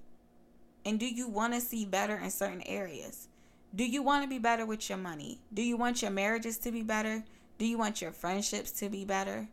And 0.86 0.98
do 0.98 1.06
you 1.06 1.28
want 1.28 1.52
to 1.52 1.60
see 1.60 1.84
better 1.84 2.16
in 2.16 2.30
certain 2.30 2.62
areas? 2.62 3.28
Do 3.74 3.84
you 3.84 4.02
want 4.02 4.24
to 4.24 4.28
be 4.28 4.38
better 4.38 4.66
with 4.66 4.88
your 4.88 4.98
money? 4.98 5.38
Do 5.52 5.62
you 5.62 5.76
want 5.76 6.02
your 6.02 6.10
marriages 6.10 6.58
to 6.58 6.72
be 6.72 6.82
better? 6.82 7.24
Do 7.58 7.66
you 7.66 7.78
want 7.78 8.00
your 8.02 8.12
friendships 8.12 8.70
to 8.72 8.88
be 8.88 9.04
better? 9.04 9.48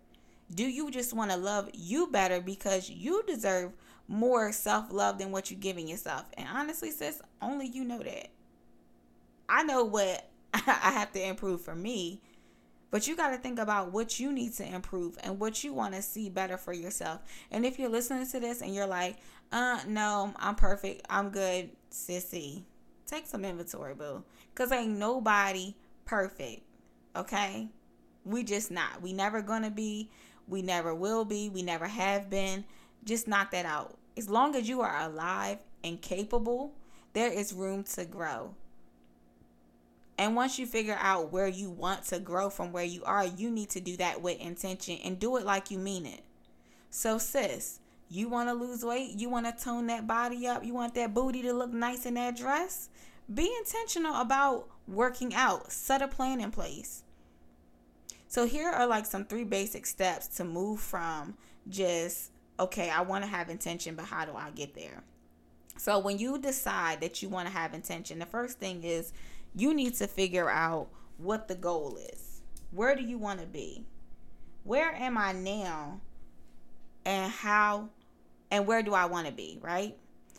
Do 0.54 0.64
you 0.64 0.90
just 0.92 1.14
want 1.14 1.32
to 1.32 1.38
love 1.38 1.70
you 1.74 2.08
better 2.08 2.42
because 2.42 2.90
you 2.90 3.24
deserve 3.28 3.74
more 4.08 4.52
self 4.52 4.92
love 4.92 5.18
than 5.18 5.32
what 5.32 5.52
you're 5.52 5.60
giving 5.60 5.88
yourself. 5.88 6.26
And 6.38 6.48
honestly, 6.48 6.92
sis, 6.92 7.22
only 7.42 7.68
you 7.68 7.84
know 7.84 8.00
that. 8.00 8.30
I 9.50 9.64
know 9.64 9.84
what 9.84 10.30
I 10.54 10.92
have 10.92 11.12
to 11.14 11.26
improve 11.26 11.62
for 11.62 11.76
me, 11.76 12.22
but 12.92 13.08
you 13.08 13.16
got 13.16 13.32
to 13.32 13.38
think 13.38 13.60
about 13.60 13.92
what 13.92 14.20
you 14.20 14.32
need 14.32 14.54
to 14.56 14.66
improve 14.66 15.18
and 15.24 15.40
what 15.40 15.64
you 15.64 15.74
want 15.74 15.94
to 15.94 16.02
see 16.02 16.30
better 16.30 16.58
for 16.58 16.74
yourself. 16.74 17.22
And 17.52 17.66
if 17.66 17.80
you're 17.80 17.90
listening 17.90 18.28
to 18.28 18.40
this 18.40 18.62
and 18.62 18.74
you're 18.74 18.88
like, 18.88 19.18
uh, 19.52 19.80
no, 19.88 20.34
I'm 20.38 20.56
perfect, 20.56 21.06
I'm 21.10 21.30
good, 21.30 21.70
sissy, 21.92 22.64
take 23.08 23.26
some 23.26 23.46
inventory, 23.46 23.96
boo. 23.96 24.24
Because 24.54 24.72
ain't 24.72 24.98
nobody 24.98 25.76
perfect, 26.06 26.62
okay? 27.16 27.70
We 28.26 28.44
just 28.44 28.70
not. 28.70 29.02
We 29.02 29.14
never 29.14 29.42
gonna 29.42 29.72
be. 29.72 30.12
We 30.48 30.62
never 30.62 30.94
will 30.94 31.26
be. 31.26 31.50
We 31.50 31.62
never 31.62 31.88
have 31.88 32.30
been 32.30 32.66
just 33.04 33.28
knock 33.28 33.52
that 33.52 33.66
out. 33.66 33.98
As 34.16 34.30
long 34.30 34.56
as 34.56 34.68
you 34.68 34.82
are 34.82 35.02
alive 35.02 35.60
and 35.84 36.02
capable, 36.02 36.74
there 37.14 37.32
is 37.32 37.54
room 37.54 37.84
to 37.84 38.06
grow. 38.06 38.54
And 40.18 40.36
once 40.36 40.58
you 40.58 40.66
figure 40.66 40.98
out 41.00 41.32
where 41.32 41.48
you 41.48 41.70
want 41.70 42.04
to 42.06 42.20
grow 42.20 42.50
from 42.50 42.72
where 42.72 42.84
you 42.84 43.04
are, 43.04 43.26
you 43.26 43.52
need 43.52 43.70
to 43.72 43.80
do 43.80 43.98
that 43.98 44.22
with 44.22 44.40
intention 44.40 44.98
and 45.04 45.20
do 45.20 45.38
it 45.38 45.46
like 45.46 45.70
you 45.70 45.78
mean 45.78 46.06
it. 46.06 46.22
So, 46.90 47.18
sis, 47.18 47.80
you 48.10 48.30
want 48.30 48.50
to 48.50 48.54
lose 48.54 48.84
weight? 48.84 49.16
You 49.16 49.30
want 49.30 49.46
to 49.46 49.64
tone 49.64 49.88
that 49.88 50.08
body 50.08 50.48
up? 50.48 50.64
You 50.64 50.74
want 50.74 50.96
that 50.96 51.14
booty 51.14 51.42
to 51.44 51.54
look 51.54 51.72
nice 51.72 52.06
in 52.06 52.14
that 52.16 52.38
dress? 52.38 52.90
Be 53.34 53.52
intentional 53.60 54.16
about 54.16 54.68
working 54.88 55.34
out. 55.36 55.72
Set 55.72 56.02
a 56.02 56.08
plan 56.08 56.40
in 56.40 56.52
place. 56.52 57.04
So, 58.30 58.46
here 58.46 58.70
are 58.70 58.88
like 58.88 59.06
some 59.06 59.26
three 59.26 59.44
basic 59.44 59.86
steps 59.86 60.28
to 60.38 60.44
move 60.44 60.80
from 60.80 61.36
just 61.70 62.32
okay, 62.60 62.90
I 62.90 63.02
want 63.02 63.24
to 63.24 63.30
have 63.30 63.50
intention, 63.50 63.96
but 63.96 64.06
how 64.06 64.26
do 64.26 64.36
I 64.36 64.50
get 64.52 64.74
there? 64.74 65.04
So 65.78 66.00
when 66.00 66.18
you 66.18 66.40
decide 66.40 67.02
that 67.02 67.22
you 67.22 67.30
want 67.30 67.48
to 67.48 67.54
have 67.54 67.74
intention, 67.74 68.20
the 68.20 68.26
first 68.26 68.60
thing 68.60 68.84
is 68.84 69.14
you 69.56 69.74
need 69.74 69.94
to 69.96 70.08
figure 70.08 70.50
out 70.50 70.88
what 71.18 71.48
the 71.48 71.56
goal 71.56 71.98
is. 72.14 72.42
Where 72.72 72.96
do 72.96 73.04
you 73.04 73.18
want 73.18 73.40
to 73.42 73.46
be? 73.46 73.86
Where 74.64 74.94
am 74.94 75.18
I 75.18 75.34
now? 75.34 76.02
And 77.06 77.32
how 77.32 77.90
and 78.52 78.66
where 78.66 78.84
do 78.84 78.94
I 78.94 79.06
want 79.06 79.28
to 79.28 79.34
be, 79.34 79.60
right? 79.62 79.98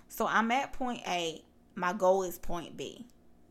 So 0.09 0.27
I'm 0.27 0.51
at 0.51 0.73
point 0.73 1.03
A, 1.07 1.43
my 1.75 1.93
goal 1.93 2.23
is 2.23 2.39
point 2.39 2.77
B. 2.77 3.07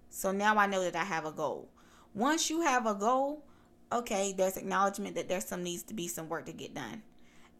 So 0.10 0.32
now 0.32 0.58
I 0.58 0.66
know 0.68 0.84
that 0.84 0.96
I 0.96 1.04
have 1.04 1.26
a 1.26 1.32
goal. 1.32 1.70
Once 2.14 2.50
you 2.50 2.62
have 2.62 2.86
a 2.86 2.96
goal, 2.96 3.44
okay, 3.92 4.34
there's 4.36 4.58
acknowledgement 4.58 5.16
that 5.16 5.30
there's 5.30 5.46
some 5.46 5.64
needs 5.64 5.84
to 5.84 5.94
be 5.94 6.08
some 6.08 6.28
work 6.30 6.46
to 6.48 6.54
get 6.54 6.74
done 6.74 7.04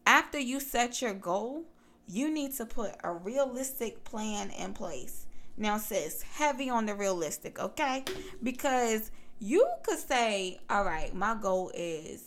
after 0.08 0.38
you 0.38 0.58
set 0.58 1.02
your 1.02 1.12
goal, 1.12 1.64
you 2.08 2.30
need 2.30 2.54
to 2.54 2.64
put 2.64 2.92
a 3.04 3.12
realistic 3.12 4.02
plan 4.04 4.50
in 4.58 4.72
place. 4.72 5.26
Now, 5.58 5.76
sis, 5.76 6.22
heavy 6.22 6.70
on 6.70 6.86
the 6.86 6.94
realistic, 6.94 7.58
okay? 7.58 8.04
Because 8.42 9.10
you 9.38 9.68
could 9.82 9.98
say, 9.98 10.60
all 10.70 10.84
right, 10.84 11.14
my 11.14 11.34
goal 11.34 11.70
is 11.74 12.22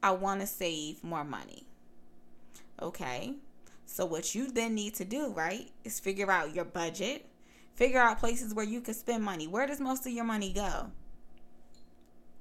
I 0.00 0.12
want 0.12 0.42
to 0.42 0.46
save 0.46 1.02
more 1.02 1.24
money. 1.24 1.66
Okay. 2.80 3.34
So, 3.86 4.06
what 4.06 4.34
you 4.34 4.50
then 4.50 4.74
need 4.74 4.94
to 4.94 5.04
do, 5.04 5.32
right, 5.32 5.70
is 5.84 6.00
figure 6.00 6.30
out 6.30 6.54
your 6.54 6.64
budget, 6.64 7.26
figure 7.74 8.00
out 8.00 8.18
places 8.18 8.54
where 8.54 8.64
you 8.64 8.80
can 8.80 8.94
spend 8.94 9.22
money. 9.22 9.46
Where 9.46 9.66
does 9.66 9.80
most 9.80 10.06
of 10.06 10.12
your 10.12 10.24
money 10.24 10.52
go? 10.52 10.90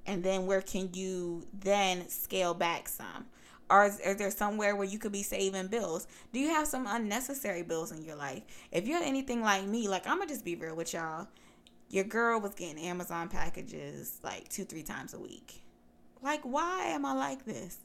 And 0.06 0.24
then 0.24 0.46
where 0.46 0.62
can 0.62 0.90
you 0.94 1.48
then 1.54 2.10
scale 2.10 2.54
back 2.54 2.90
some? 2.90 3.26
Or 3.70 3.86
is, 3.86 4.00
is, 4.00 4.18
there 4.18 4.32
somewhere 4.32 4.76
where 4.76 4.88
you 4.88 5.00
could 5.00 5.12
be 5.12 5.24
saving 5.24 5.68
bills? 5.68 6.08
Do 6.34 6.40
you 6.40 6.50
have 6.50 6.68
some 6.68 6.86
unnecessary 6.88 7.64
bills 7.64 7.92
in 7.92 8.04
your 8.04 8.16
life? 8.16 8.44
If 8.72 8.88
you're 8.88 9.02
anything 9.02 9.42
like 9.42 9.66
me, 9.66 9.88
like 9.88 10.06
I'm 10.06 10.18
gonna 10.18 10.30
just 10.30 10.46
be 10.46 10.56
real 10.56 10.76
with 10.76 10.94
y'all. 10.94 11.28
Your 11.90 12.04
girl 12.04 12.40
was 12.40 12.54
getting 12.56 12.84
Amazon 12.84 13.30
packages 13.30 14.20
like 14.24 14.50
two, 14.50 14.66
three 14.66 14.84
times 14.84 15.14
a 15.14 15.20
week. 15.20 15.64
Like, 16.22 16.42
why 16.44 16.86
am 16.88 17.06
I 17.06 17.14
like 17.14 17.46
this? 17.46 17.78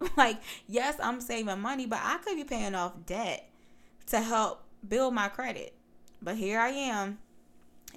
like, 0.16 0.40
yes, 0.66 0.96
I'm 1.02 1.20
saving 1.20 1.60
money, 1.60 1.86
but 1.86 2.00
I 2.02 2.18
could 2.18 2.36
be 2.36 2.44
paying 2.44 2.74
off 2.74 2.92
debt 3.06 3.48
to 4.06 4.20
help 4.20 4.62
build 4.86 5.14
my 5.14 5.28
credit. 5.28 5.74
But 6.22 6.36
here 6.36 6.58
I 6.58 6.70
am. 6.70 7.18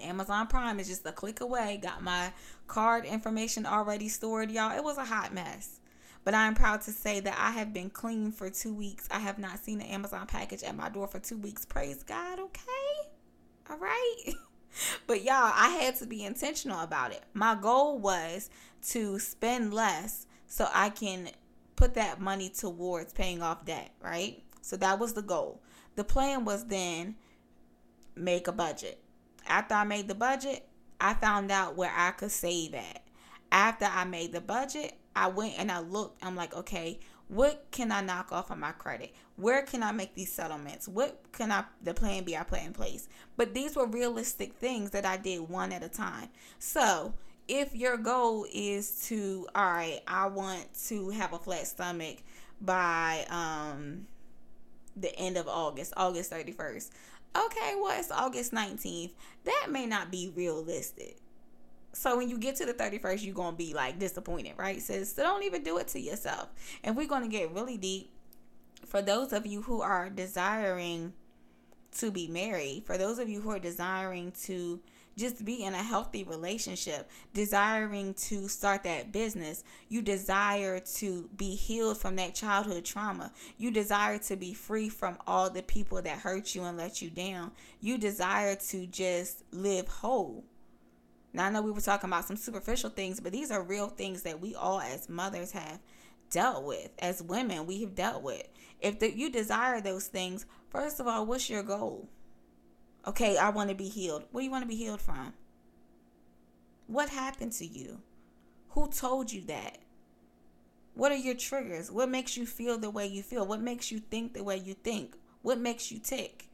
Amazon 0.02 0.46
Prime 0.48 0.80
is 0.80 0.88
just 0.88 1.06
a 1.06 1.12
click 1.12 1.40
away. 1.40 1.78
Got 1.82 2.02
my 2.02 2.32
card 2.66 3.04
information 3.04 3.64
already 3.64 4.08
stored, 4.08 4.50
y'all. 4.50 4.76
It 4.76 4.82
was 4.82 4.98
a 4.98 5.04
hot 5.04 5.32
mess. 5.32 5.80
But 6.24 6.34
I 6.34 6.46
am 6.46 6.54
proud 6.54 6.80
to 6.82 6.90
say 6.90 7.20
that 7.20 7.36
I 7.38 7.50
have 7.52 7.72
been 7.72 7.90
clean 7.90 8.32
for 8.32 8.48
two 8.48 8.74
weeks. 8.74 9.08
I 9.10 9.18
have 9.18 9.38
not 9.38 9.58
seen 9.58 9.80
an 9.80 9.86
Amazon 9.86 10.26
package 10.26 10.62
at 10.62 10.74
my 10.74 10.88
door 10.88 11.06
for 11.06 11.18
two 11.18 11.36
weeks. 11.36 11.64
Praise 11.64 12.02
God, 12.02 12.40
okay? 12.40 13.10
All 13.70 13.78
right. 13.78 14.32
but 15.06 15.22
y'all, 15.22 15.52
I 15.54 15.78
had 15.80 15.96
to 15.96 16.06
be 16.06 16.24
intentional 16.24 16.80
about 16.80 17.12
it. 17.12 17.22
My 17.34 17.54
goal 17.54 17.98
was 17.98 18.48
to 18.88 19.18
spend 19.18 19.74
less 19.74 20.26
so 20.46 20.68
I 20.72 20.88
can 20.88 21.28
put 21.76 21.94
that 21.94 22.20
money 22.20 22.48
towards 22.48 23.12
paying 23.12 23.42
off 23.42 23.64
debt, 23.64 23.90
right? 24.02 24.42
So 24.60 24.76
that 24.76 24.98
was 24.98 25.12
the 25.12 25.22
goal. 25.22 25.60
The 25.96 26.04
plan 26.04 26.44
was 26.44 26.66
then 26.66 27.16
make 28.16 28.48
a 28.48 28.52
budget. 28.52 29.00
After 29.46 29.74
I 29.74 29.84
made 29.84 30.08
the 30.08 30.14
budget, 30.14 30.66
I 31.00 31.14
found 31.14 31.50
out 31.50 31.76
where 31.76 31.92
I 31.94 32.12
could 32.12 32.30
save 32.30 32.74
at. 32.74 33.02
After 33.52 33.84
I 33.84 34.04
made 34.04 34.32
the 34.32 34.40
budget, 34.40 34.94
I 35.14 35.28
went 35.28 35.58
and 35.58 35.70
I 35.70 35.80
looked. 35.80 36.24
I'm 36.24 36.34
like, 36.34 36.54
okay, 36.54 36.98
what 37.28 37.66
can 37.70 37.92
I 37.92 38.00
knock 38.00 38.32
off 38.32 38.50
of 38.50 38.58
my 38.58 38.72
credit? 38.72 39.12
Where 39.36 39.62
can 39.62 39.82
I 39.82 39.92
make 39.92 40.14
these 40.14 40.32
settlements? 40.32 40.88
What 40.88 41.20
can 41.32 41.50
I 41.50 41.64
the 41.82 41.94
plan 41.94 42.24
B 42.24 42.36
I 42.36 42.42
put 42.42 42.62
in 42.62 42.72
place? 42.72 43.08
But 43.36 43.54
these 43.54 43.76
were 43.76 43.86
realistic 43.86 44.54
things 44.54 44.90
that 44.90 45.04
I 45.04 45.16
did 45.16 45.48
one 45.48 45.72
at 45.72 45.82
a 45.82 45.88
time. 45.88 46.28
So 46.58 47.14
if 47.48 47.74
your 47.74 47.96
goal 47.96 48.46
is 48.52 49.06
to 49.08 49.46
all 49.54 49.64
right, 49.64 50.00
I 50.06 50.26
want 50.26 50.66
to 50.88 51.10
have 51.10 51.32
a 51.32 51.38
flat 51.38 51.66
stomach 51.66 52.18
by 52.60 53.26
um 53.30 54.06
the 54.96 55.14
end 55.16 55.36
of 55.36 55.48
August, 55.48 55.92
August 55.96 56.30
31st. 56.30 56.90
Okay, 57.36 57.74
well, 57.80 57.98
it's 57.98 58.12
August 58.12 58.52
19th. 58.52 59.10
That 59.44 59.66
may 59.68 59.86
not 59.86 60.10
be 60.12 60.32
realistic. 60.36 61.18
So 61.92 62.16
when 62.16 62.28
you 62.28 62.38
get 62.38 62.56
to 62.56 62.66
the 62.66 62.74
31st, 62.74 63.24
you're 63.24 63.34
to 63.52 63.56
be 63.56 63.74
like 63.74 63.98
disappointed, 63.98 64.54
right? 64.56 64.80
Says, 64.80 65.12
so 65.12 65.22
don't 65.22 65.42
even 65.42 65.62
do 65.62 65.78
it 65.78 65.88
to 65.88 66.00
yourself. 66.00 66.48
And 66.82 66.96
we're 66.96 67.08
to 67.22 67.28
get 67.28 67.52
really 67.52 67.76
deep. 67.76 68.10
For 68.86 69.02
those 69.02 69.32
of 69.32 69.46
you 69.46 69.62
who 69.62 69.80
are 69.80 70.10
desiring 70.10 71.12
to 71.98 72.10
be 72.10 72.28
married, 72.28 72.84
for 72.86 72.98
those 72.98 73.18
of 73.18 73.28
you 73.28 73.40
who 73.40 73.50
are 73.50 73.58
desiring 73.58 74.32
to 74.42 74.80
just 75.16 75.44
be 75.44 75.64
in 75.64 75.74
a 75.74 75.82
healthy 75.82 76.24
relationship, 76.24 77.08
desiring 77.32 78.14
to 78.14 78.48
start 78.48 78.82
that 78.84 79.12
business. 79.12 79.62
You 79.88 80.02
desire 80.02 80.80
to 80.96 81.28
be 81.36 81.54
healed 81.54 81.98
from 81.98 82.16
that 82.16 82.34
childhood 82.34 82.84
trauma. 82.84 83.32
You 83.56 83.70
desire 83.70 84.18
to 84.18 84.36
be 84.36 84.54
free 84.54 84.88
from 84.88 85.18
all 85.26 85.50
the 85.50 85.62
people 85.62 86.02
that 86.02 86.18
hurt 86.18 86.54
you 86.54 86.64
and 86.64 86.76
let 86.76 87.00
you 87.00 87.10
down. 87.10 87.52
You 87.80 87.98
desire 87.98 88.56
to 88.56 88.86
just 88.86 89.44
live 89.52 89.88
whole. 89.88 90.44
Now, 91.32 91.46
I 91.46 91.50
know 91.50 91.62
we 91.62 91.72
were 91.72 91.80
talking 91.80 92.08
about 92.08 92.26
some 92.26 92.36
superficial 92.36 92.90
things, 92.90 93.18
but 93.18 93.32
these 93.32 93.50
are 93.50 93.62
real 93.62 93.88
things 93.88 94.22
that 94.22 94.40
we 94.40 94.54
all, 94.54 94.80
as 94.80 95.08
mothers, 95.08 95.50
have 95.52 95.80
dealt 96.30 96.64
with. 96.64 96.90
As 96.98 97.22
women, 97.22 97.66
we 97.66 97.80
have 97.82 97.94
dealt 97.94 98.22
with. 98.22 98.46
If 98.80 99.00
the, 99.00 99.16
you 99.16 99.30
desire 99.30 99.80
those 99.80 100.06
things, 100.06 100.46
first 100.70 101.00
of 101.00 101.08
all, 101.08 101.26
what's 101.26 101.50
your 101.50 101.62
goal? 101.62 102.08
Okay, 103.06 103.36
I 103.36 103.50
want 103.50 103.68
to 103.68 103.74
be 103.74 103.88
healed. 103.88 104.24
What 104.30 104.40
do 104.40 104.44
you 104.44 104.50
want 104.50 104.62
to 104.62 104.68
be 104.68 104.76
healed 104.76 105.00
from? 105.00 105.34
What 106.86 107.10
happened 107.10 107.52
to 107.52 107.66
you? 107.66 108.00
Who 108.70 108.88
told 108.88 109.32
you 109.32 109.42
that? 109.42 109.78
What 110.94 111.12
are 111.12 111.16
your 111.16 111.34
triggers? 111.34 111.90
What 111.90 112.08
makes 112.08 112.36
you 112.36 112.46
feel 112.46 112.78
the 112.78 112.90
way 112.90 113.06
you 113.06 113.22
feel? 113.22 113.46
What 113.46 113.60
makes 113.60 113.90
you 113.90 113.98
think 113.98 114.32
the 114.32 114.44
way 114.44 114.56
you 114.56 114.74
think? 114.74 115.16
What 115.42 115.58
makes 115.58 115.90
you 115.90 115.98
tick? 115.98 116.48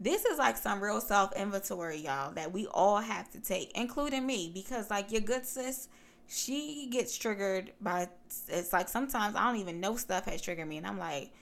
This 0.00 0.24
is 0.24 0.36
like 0.36 0.56
some 0.56 0.82
real 0.82 1.00
self 1.00 1.32
inventory, 1.36 1.98
y'all, 1.98 2.32
that 2.32 2.52
we 2.52 2.66
all 2.66 2.98
have 2.98 3.30
to 3.30 3.40
take, 3.40 3.70
including 3.76 4.26
me, 4.26 4.50
because 4.52 4.90
like 4.90 5.12
your 5.12 5.20
good 5.20 5.46
sis, 5.46 5.88
she 6.28 6.88
gets 6.90 7.16
triggered 7.16 7.72
by 7.80 8.08
it's 8.48 8.72
like 8.72 8.88
sometimes 8.88 9.36
I 9.36 9.46
don't 9.46 9.60
even 9.60 9.80
know 9.80 9.96
stuff 9.96 10.24
has 10.24 10.42
triggered 10.42 10.68
me, 10.68 10.78
and 10.78 10.86
I'm 10.86 10.98
like, 10.98 11.32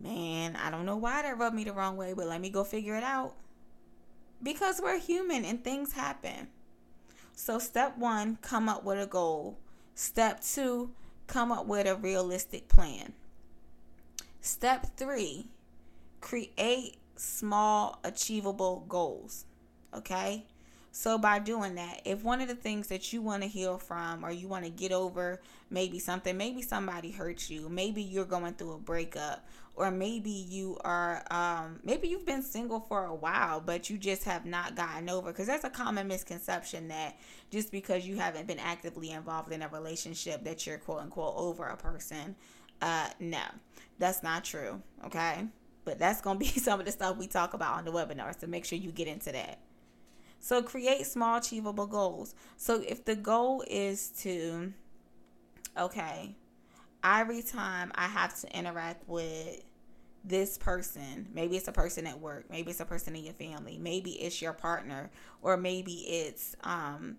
Man, 0.00 0.56
I 0.56 0.70
don't 0.70 0.86
know 0.86 0.96
why 0.96 1.22
that 1.22 1.38
rubbed 1.38 1.56
me 1.56 1.64
the 1.64 1.72
wrong 1.72 1.96
way, 1.96 2.12
but 2.12 2.26
let 2.26 2.40
me 2.40 2.50
go 2.50 2.64
figure 2.64 2.96
it 2.96 3.04
out. 3.04 3.34
Because 4.42 4.80
we're 4.82 4.98
human 4.98 5.44
and 5.44 5.64
things 5.64 5.92
happen. 5.92 6.48
So, 7.34 7.58
step 7.58 7.96
one, 7.96 8.38
come 8.42 8.68
up 8.68 8.84
with 8.84 8.98
a 8.98 9.06
goal. 9.06 9.58
Step 9.94 10.42
two, 10.42 10.90
come 11.26 11.50
up 11.50 11.66
with 11.66 11.86
a 11.86 11.94
realistic 11.94 12.68
plan. 12.68 13.14
Step 14.40 14.86
three, 14.96 15.48
create 16.20 16.96
small, 17.16 17.98
achievable 18.04 18.84
goals. 18.88 19.44
Okay? 19.94 20.44
So, 20.92 21.18
by 21.18 21.40
doing 21.40 21.74
that, 21.74 22.00
if 22.06 22.24
one 22.24 22.40
of 22.40 22.48
the 22.48 22.54
things 22.54 22.88
that 22.88 23.12
you 23.12 23.20
want 23.20 23.42
to 23.42 23.48
heal 23.48 23.76
from 23.76 24.24
or 24.24 24.30
you 24.30 24.48
want 24.48 24.64
to 24.64 24.70
get 24.70 24.92
over 24.92 25.40
maybe 25.68 25.98
something, 25.98 26.36
maybe 26.36 26.62
somebody 26.62 27.10
hurt 27.10 27.50
you, 27.50 27.68
maybe 27.68 28.02
you're 28.02 28.24
going 28.24 28.54
through 28.54 28.72
a 28.72 28.78
breakup, 28.78 29.46
or 29.76 29.90
maybe 29.90 30.30
you 30.30 30.78
are 30.84 31.22
um, 31.30 31.78
maybe 31.84 32.08
you've 32.08 32.26
been 32.26 32.42
single 32.42 32.80
for 32.80 33.04
a 33.04 33.14
while 33.14 33.60
but 33.60 33.88
you 33.88 33.98
just 33.98 34.24
have 34.24 34.44
not 34.44 34.74
gotten 34.74 35.08
over 35.08 35.30
because 35.30 35.46
that's 35.46 35.64
a 35.64 35.70
common 35.70 36.08
misconception 36.08 36.88
that 36.88 37.16
just 37.50 37.70
because 37.70 38.06
you 38.06 38.16
haven't 38.16 38.46
been 38.46 38.58
actively 38.58 39.10
involved 39.10 39.52
in 39.52 39.62
a 39.62 39.68
relationship 39.68 40.42
that 40.44 40.66
you're 40.66 40.78
quote 40.78 41.00
unquote 41.00 41.34
over 41.36 41.66
a 41.66 41.76
person 41.76 42.34
uh 42.82 43.08
no 43.20 43.42
that's 43.98 44.22
not 44.22 44.44
true 44.44 44.80
okay? 45.04 45.46
But 45.84 45.98
that's 45.98 46.20
gonna 46.20 46.38
be 46.38 46.46
some 46.46 46.80
of 46.80 46.86
the 46.86 46.92
stuff 46.92 47.16
we 47.16 47.26
talk 47.26 47.54
about 47.54 47.74
on 47.74 47.84
the 47.84 47.92
webinar 47.92 48.38
so 48.38 48.46
make 48.46 48.64
sure 48.64 48.78
you 48.78 48.90
get 48.90 49.08
into 49.08 49.32
that. 49.32 49.60
So 50.40 50.62
create 50.62 51.06
small 51.06 51.38
achievable 51.38 51.86
goals. 51.86 52.34
So 52.56 52.82
if 52.86 53.04
the 53.04 53.16
goal 53.16 53.64
is 53.68 54.10
to 54.20 54.72
okay 55.78 56.36
every 57.06 57.42
time 57.42 57.92
I 57.94 58.06
have 58.06 58.38
to 58.40 58.58
interact 58.58 59.08
with 59.08 59.62
this 60.24 60.58
person, 60.58 61.28
maybe 61.32 61.56
it's 61.56 61.68
a 61.68 61.72
person 61.72 62.06
at 62.06 62.20
work, 62.20 62.46
maybe 62.50 62.70
it's 62.70 62.80
a 62.80 62.84
person 62.84 63.14
in 63.14 63.24
your 63.24 63.34
family, 63.34 63.78
maybe 63.78 64.10
it's 64.12 64.42
your 64.42 64.52
partner, 64.52 65.10
or 65.40 65.56
maybe 65.56 65.92
it's 65.92 66.56
um, 66.64 67.16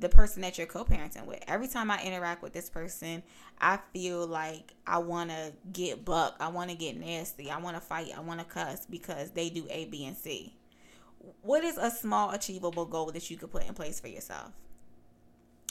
the 0.00 0.08
person 0.08 0.40
that 0.42 0.56
you're 0.56 0.66
co-parenting 0.66 1.26
with. 1.26 1.44
Every 1.46 1.68
time 1.68 1.90
I 1.90 2.02
interact 2.02 2.42
with 2.42 2.54
this 2.54 2.70
person, 2.70 3.22
I 3.60 3.78
feel 3.92 4.26
like 4.26 4.72
I 4.86 4.98
want 4.98 5.30
to 5.30 5.52
get 5.72 6.04
buck, 6.04 6.36
I 6.40 6.48
want 6.48 6.70
to 6.70 6.76
get 6.76 6.98
nasty, 6.98 7.50
I 7.50 7.58
want 7.58 7.76
to 7.76 7.80
fight, 7.80 8.12
I 8.16 8.20
want 8.20 8.40
to 8.40 8.46
cuss 8.46 8.86
because 8.86 9.30
they 9.32 9.50
do 9.50 9.66
A, 9.70 9.84
B, 9.84 10.06
and 10.06 10.16
C. 10.16 10.56
What 11.42 11.64
is 11.64 11.76
a 11.76 11.90
small 11.90 12.30
achievable 12.30 12.86
goal 12.86 13.10
that 13.12 13.30
you 13.30 13.36
could 13.36 13.50
put 13.50 13.66
in 13.66 13.74
place 13.74 14.00
for 14.00 14.08
yourself? 14.08 14.50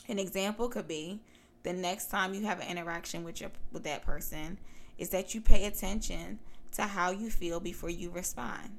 An 0.08 0.18
example 0.18 0.68
could 0.68 0.86
be 0.86 1.20
the 1.64 1.72
next 1.72 2.10
time 2.10 2.34
you 2.34 2.46
have 2.46 2.60
an 2.60 2.68
interaction 2.68 3.24
with 3.24 3.40
your 3.40 3.50
with 3.72 3.82
that 3.84 4.02
person 4.02 4.58
is 4.96 5.08
that 5.08 5.34
you 5.34 5.40
pay 5.40 5.64
attention 5.64 6.38
to 6.72 6.82
how 6.82 7.10
you 7.10 7.30
feel 7.30 7.58
before 7.58 7.90
you 7.90 8.10
respond. 8.10 8.78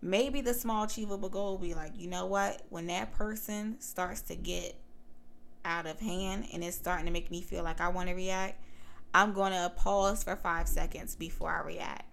Maybe 0.00 0.40
the 0.40 0.54
small 0.54 0.84
achievable 0.84 1.28
goal 1.28 1.52
will 1.52 1.66
be 1.66 1.74
like, 1.74 1.92
you 1.96 2.08
know 2.08 2.26
what? 2.26 2.62
When 2.68 2.86
that 2.86 3.12
person 3.12 3.80
starts 3.80 4.20
to 4.22 4.36
get 4.36 4.76
out 5.64 5.86
of 5.86 5.98
hand 5.98 6.46
and 6.52 6.62
it's 6.62 6.76
starting 6.76 7.06
to 7.06 7.12
make 7.12 7.30
me 7.30 7.40
feel 7.42 7.64
like 7.64 7.80
I 7.80 7.88
want 7.88 8.08
to 8.08 8.14
react, 8.14 8.62
I'm 9.12 9.32
going 9.32 9.52
to 9.52 9.72
pause 9.74 10.22
for 10.22 10.36
five 10.36 10.68
seconds 10.68 11.16
before 11.16 11.50
I 11.50 11.66
react. 11.66 12.04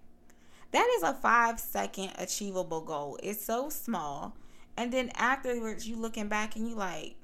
That 0.72 0.88
is 0.96 1.02
a 1.04 1.14
five 1.14 1.60
second 1.60 2.12
achievable 2.18 2.80
goal. 2.80 3.18
It's 3.22 3.44
so 3.44 3.68
small. 3.68 4.36
And 4.76 4.92
then 4.92 5.10
afterwards, 5.14 5.88
you 5.88 5.96
looking 5.96 6.28
back 6.28 6.56
and 6.56 6.68
you 6.68 6.74
like, 6.74 7.16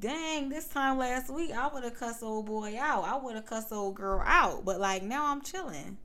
dang, 0.00 0.48
this 0.48 0.66
time 0.68 0.98
last 0.98 1.30
week 1.30 1.52
I 1.52 1.68
would 1.68 1.84
have 1.84 1.98
cussed 1.98 2.22
old 2.22 2.46
boy 2.46 2.76
out. 2.78 3.04
I 3.04 3.16
would 3.16 3.34
have 3.34 3.46
cussed 3.46 3.72
old 3.72 3.94
girl 3.94 4.22
out. 4.24 4.64
But 4.64 4.80
like 4.80 5.02
now 5.02 5.26
I'm 5.26 5.42
chilling. 5.42 5.98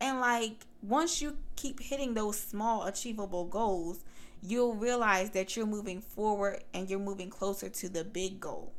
And 0.00 0.20
like 0.20 0.66
once 0.82 1.22
you 1.22 1.36
keep 1.56 1.80
hitting 1.80 2.14
those 2.14 2.38
small 2.38 2.86
achievable 2.86 3.44
goals, 3.44 4.04
you'll 4.42 4.74
realize 4.74 5.30
that 5.30 5.56
you're 5.56 5.66
moving 5.66 6.00
forward 6.00 6.64
and 6.74 6.90
you're 6.90 6.98
moving 6.98 7.30
closer 7.30 7.68
to 7.68 7.88
the 7.88 8.04
big 8.04 8.40
goal. 8.40 8.72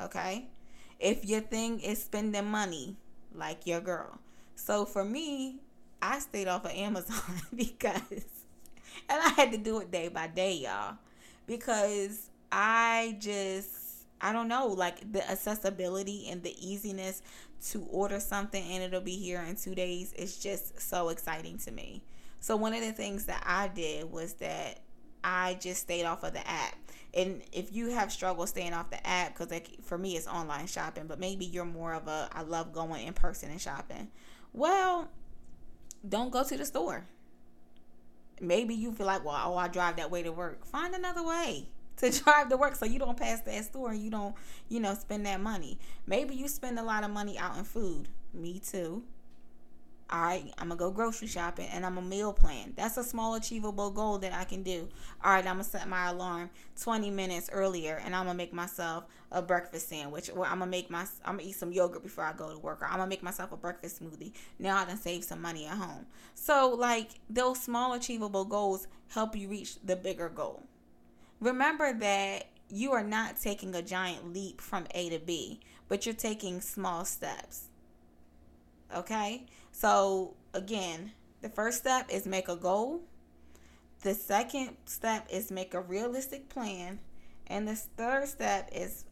Okay? 0.00 0.46
If 0.98 1.24
your 1.24 1.40
thing 1.40 1.80
is 1.80 2.02
spending 2.02 2.46
money, 2.46 2.96
like 3.32 3.66
your 3.66 3.80
girl. 3.80 4.18
So 4.56 4.84
for 4.84 5.04
me, 5.04 5.60
I 6.02 6.18
stayed 6.18 6.48
off 6.48 6.64
of 6.64 6.72
Amazon 6.72 7.40
because 7.54 8.02
and 9.08 9.22
I 9.22 9.28
had 9.30 9.52
to 9.52 9.58
do 9.58 9.78
it 9.78 9.90
day 9.90 10.08
by 10.08 10.26
day, 10.26 10.54
y'all. 10.54 10.96
Because 11.46 12.27
I 12.50 13.16
just 13.20 14.06
I 14.20 14.32
don't 14.32 14.48
know, 14.48 14.66
like 14.66 15.12
the 15.12 15.28
accessibility 15.30 16.28
and 16.28 16.42
the 16.42 16.54
easiness 16.58 17.22
to 17.70 17.82
order 17.90 18.20
something 18.20 18.62
and 18.62 18.82
it'll 18.82 19.00
be 19.00 19.16
here 19.16 19.40
in 19.40 19.56
2 19.56 19.74
days 19.74 20.12
is 20.12 20.38
just 20.38 20.80
so 20.80 21.08
exciting 21.08 21.58
to 21.58 21.70
me. 21.70 22.02
So 22.40 22.56
one 22.56 22.72
of 22.72 22.80
the 22.80 22.92
things 22.92 23.26
that 23.26 23.42
I 23.46 23.68
did 23.68 24.10
was 24.10 24.34
that 24.34 24.80
I 25.24 25.56
just 25.60 25.82
stayed 25.82 26.04
off 26.04 26.22
of 26.22 26.32
the 26.32 26.46
app. 26.48 26.76
And 27.14 27.42
if 27.52 27.72
you 27.72 27.90
have 27.90 28.12
struggled 28.12 28.48
staying 28.48 28.74
off 28.74 28.90
the 28.90 29.04
app, 29.06 29.34
because 29.34 29.50
like 29.50 29.82
for 29.82 29.98
me 29.98 30.16
it's 30.16 30.26
online 30.26 30.66
shopping, 30.66 31.06
but 31.06 31.18
maybe 31.18 31.44
you're 31.44 31.64
more 31.64 31.94
of 31.94 32.06
a 32.08 32.28
I 32.32 32.42
love 32.42 32.72
going 32.72 33.06
in 33.06 33.14
person 33.14 33.50
and 33.50 33.60
shopping. 33.60 34.08
Well, 34.52 35.08
don't 36.08 36.30
go 36.30 36.44
to 36.44 36.56
the 36.56 36.64
store. 36.64 37.06
Maybe 38.40 38.74
you 38.74 38.92
feel 38.92 39.06
like, 39.06 39.24
well, 39.24 39.40
oh, 39.44 39.56
I 39.56 39.66
drive 39.66 39.96
that 39.96 40.12
way 40.12 40.22
to 40.22 40.30
work. 40.30 40.64
Find 40.64 40.94
another 40.94 41.24
way 41.24 41.68
to 41.98 42.10
drive 42.24 42.48
to 42.48 42.56
work 42.56 42.74
so 42.76 42.86
you 42.86 42.98
don't 42.98 43.16
pass 43.18 43.40
that 43.42 43.64
store 43.64 43.90
and 43.90 44.02
you 44.02 44.10
don't, 44.10 44.34
you 44.68 44.80
know, 44.80 44.94
spend 44.94 45.26
that 45.26 45.40
money. 45.40 45.78
Maybe 46.06 46.34
you 46.34 46.48
spend 46.48 46.78
a 46.78 46.82
lot 46.82 47.04
of 47.04 47.10
money 47.10 47.38
out 47.38 47.56
in 47.58 47.64
food. 47.64 48.08
Me 48.34 48.58
too. 48.60 49.02
all 50.10 50.22
right, 50.22 50.52
I'm 50.58 50.68
gonna 50.68 50.78
go 50.78 50.90
grocery 50.90 51.28
shopping 51.28 51.66
and 51.70 51.84
I'm 51.84 51.98
a 51.98 52.02
meal 52.02 52.32
plan. 52.32 52.72
That's 52.76 52.96
a 52.96 53.04
small 53.04 53.34
achievable 53.34 53.90
goal 53.90 54.18
that 54.18 54.32
I 54.32 54.44
can 54.44 54.62
do. 54.62 54.88
All 55.22 55.32
right, 55.32 55.46
I'm 55.46 55.54
gonna 55.56 55.64
set 55.64 55.86
my 55.88 56.08
alarm 56.08 56.50
20 56.80 57.10
minutes 57.10 57.50
earlier 57.52 58.00
and 58.04 58.14
I'm 58.14 58.24
gonna 58.24 58.36
make 58.36 58.52
myself 58.54 59.04
a 59.32 59.42
breakfast 59.42 59.88
sandwich 59.88 60.30
or 60.34 60.46
I'm 60.46 60.60
gonna 60.60 60.70
make 60.70 60.90
my 60.90 61.06
I'm 61.24 61.36
gonna 61.36 61.48
eat 61.48 61.56
some 61.56 61.72
yogurt 61.72 62.02
before 62.02 62.24
I 62.24 62.32
go 62.32 62.50
to 62.52 62.58
work 62.58 62.80
or 62.82 62.86
I'm 62.86 62.98
gonna 62.98 63.06
make 63.08 63.22
myself 63.22 63.52
a 63.52 63.56
breakfast 63.56 64.02
smoothie. 64.02 64.32
Now 64.58 64.78
I 64.78 64.84
can 64.86 64.96
save 64.96 65.24
some 65.24 65.42
money 65.42 65.66
at 65.66 65.76
home. 65.76 66.06
So 66.34 66.74
like 66.78 67.10
those 67.28 67.60
small 67.60 67.92
achievable 67.92 68.44
goals 68.46 68.86
help 69.08 69.36
you 69.36 69.48
reach 69.48 69.76
the 69.84 69.96
bigger 69.96 70.28
goal. 70.30 70.64
Remember 71.40 71.92
that 71.92 72.48
you 72.68 72.92
are 72.92 73.04
not 73.04 73.40
taking 73.40 73.74
a 73.74 73.82
giant 73.82 74.32
leap 74.32 74.60
from 74.60 74.86
A 74.94 75.08
to 75.10 75.18
B, 75.18 75.60
but 75.88 76.04
you're 76.04 76.14
taking 76.14 76.60
small 76.60 77.04
steps. 77.04 77.68
Okay? 78.94 79.46
So, 79.72 80.34
again, 80.54 81.12
the 81.40 81.48
first 81.48 81.78
step 81.78 82.08
is 82.10 82.26
make 82.26 82.48
a 82.48 82.56
goal. 82.56 83.02
The 84.02 84.14
second 84.14 84.76
step 84.84 85.26
is 85.30 85.50
make 85.50 85.74
a 85.74 85.80
realistic 85.80 86.48
plan. 86.48 87.00
And 87.46 87.66
the 87.66 87.74
third 87.74 88.28
step 88.28 88.68
is 88.72 89.04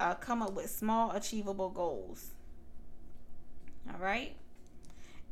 uh, 0.00 0.14
come 0.14 0.42
up 0.42 0.54
with 0.54 0.70
small, 0.70 1.12
achievable 1.12 1.68
goals. 1.68 2.30
All 3.92 4.00
right? 4.00 4.36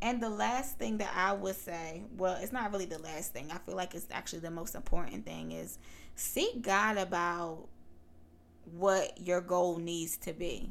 And 0.01 0.23
the 0.23 0.31
last 0.31 0.79
thing 0.79 0.99
that 0.99 1.13
I 1.15 1.33
would 1.33 1.57
say, 1.57 2.03
well, 2.17 2.39
it's 2.41 2.53
not 2.53 2.71
really 2.73 2.85
the 2.85 3.01
last 3.01 3.33
thing. 3.33 3.51
I 3.51 3.59
feel 3.59 3.75
like 3.75 3.95
it's 3.95 4.07
actually 4.13 4.41
the 4.41 4.51
most 4.51 4.75
important 4.75 5.25
thing 5.25 5.51
is 5.51 5.79
seek 6.15 6.63
God 6.63 6.97
about 6.99 7.67
what 8.77 9.19
your 9.21 9.41
goal 9.41 9.79
needs 9.79 10.17
to 10.19 10.33
be. 10.33 10.71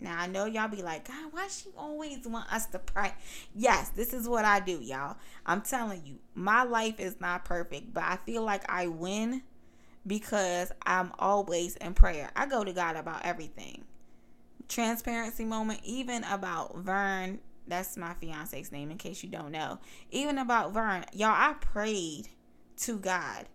Now 0.00 0.20
I 0.20 0.26
know 0.26 0.44
y'all 0.44 0.68
be 0.68 0.82
like, 0.82 1.08
God, 1.08 1.32
why 1.32 1.48
she 1.48 1.70
always 1.76 2.26
want 2.26 2.52
us 2.52 2.66
to 2.66 2.78
pray? 2.78 3.14
Yes, 3.54 3.88
this 3.90 4.12
is 4.12 4.28
what 4.28 4.44
I 4.44 4.60
do, 4.60 4.78
y'all. 4.80 5.16
I'm 5.46 5.62
telling 5.62 6.02
you, 6.04 6.18
my 6.34 6.62
life 6.62 7.00
is 7.00 7.20
not 7.20 7.44
perfect, 7.44 7.94
but 7.94 8.04
I 8.04 8.16
feel 8.16 8.42
like 8.42 8.70
I 8.70 8.86
win 8.86 9.42
because 10.06 10.72
I'm 10.84 11.12
always 11.18 11.76
in 11.76 11.94
prayer. 11.94 12.30
I 12.36 12.46
go 12.46 12.64
to 12.64 12.72
God 12.72 12.96
about 12.96 13.24
everything. 13.24 13.84
Transparency 14.68 15.44
moment, 15.44 15.80
even 15.84 16.24
about 16.24 16.76
Vern. 16.78 17.40
That's 17.66 17.96
my 17.96 18.14
fiance's 18.14 18.72
name, 18.72 18.90
in 18.90 18.98
case 18.98 19.22
you 19.22 19.30
don't 19.30 19.50
know. 19.50 19.78
Even 20.10 20.38
about 20.38 20.72
Vern, 20.72 21.04
y'all, 21.12 21.28
I 21.28 21.54
prayed 21.60 22.28
to 22.78 22.98
God 22.98 23.46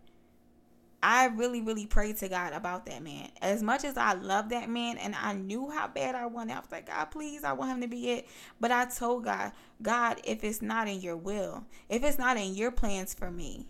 I 1.01 1.27
really, 1.27 1.61
really 1.61 1.85
prayed 1.85 2.17
to 2.17 2.27
God 2.27 2.53
about 2.53 2.85
that 2.87 3.01
man. 3.01 3.29
As 3.41 3.63
much 3.63 3.85
as 3.85 3.95
I 3.95 4.13
love 4.13 4.49
that 4.49 4.69
man 4.69 4.97
and 4.97 5.15
I 5.15 5.33
knew 5.33 5.69
how 5.69 5.87
bad 5.87 6.13
I 6.13 6.25
wanted, 6.25 6.53
I 6.53 6.59
was 6.59 6.71
like, 6.71 6.87
God, 6.87 7.05
please, 7.05 7.43
I 7.43 7.53
want 7.53 7.71
him 7.71 7.81
to 7.81 7.87
be 7.87 8.11
it. 8.11 8.27
But 8.59 8.71
I 8.71 8.85
told 8.85 9.23
God, 9.23 9.53
God, 9.81 10.19
if 10.25 10.43
it's 10.43 10.61
not 10.61 10.89
in 10.89 10.99
your 10.99 11.15
will, 11.15 11.65
if 11.87 12.03
it's 12.03 12.17
not 12.17 12.35
in 12.35 12.53
your 12.53 12.71
plans 12.71 13.13
for 13.13 13.31
me, 13.31 13.67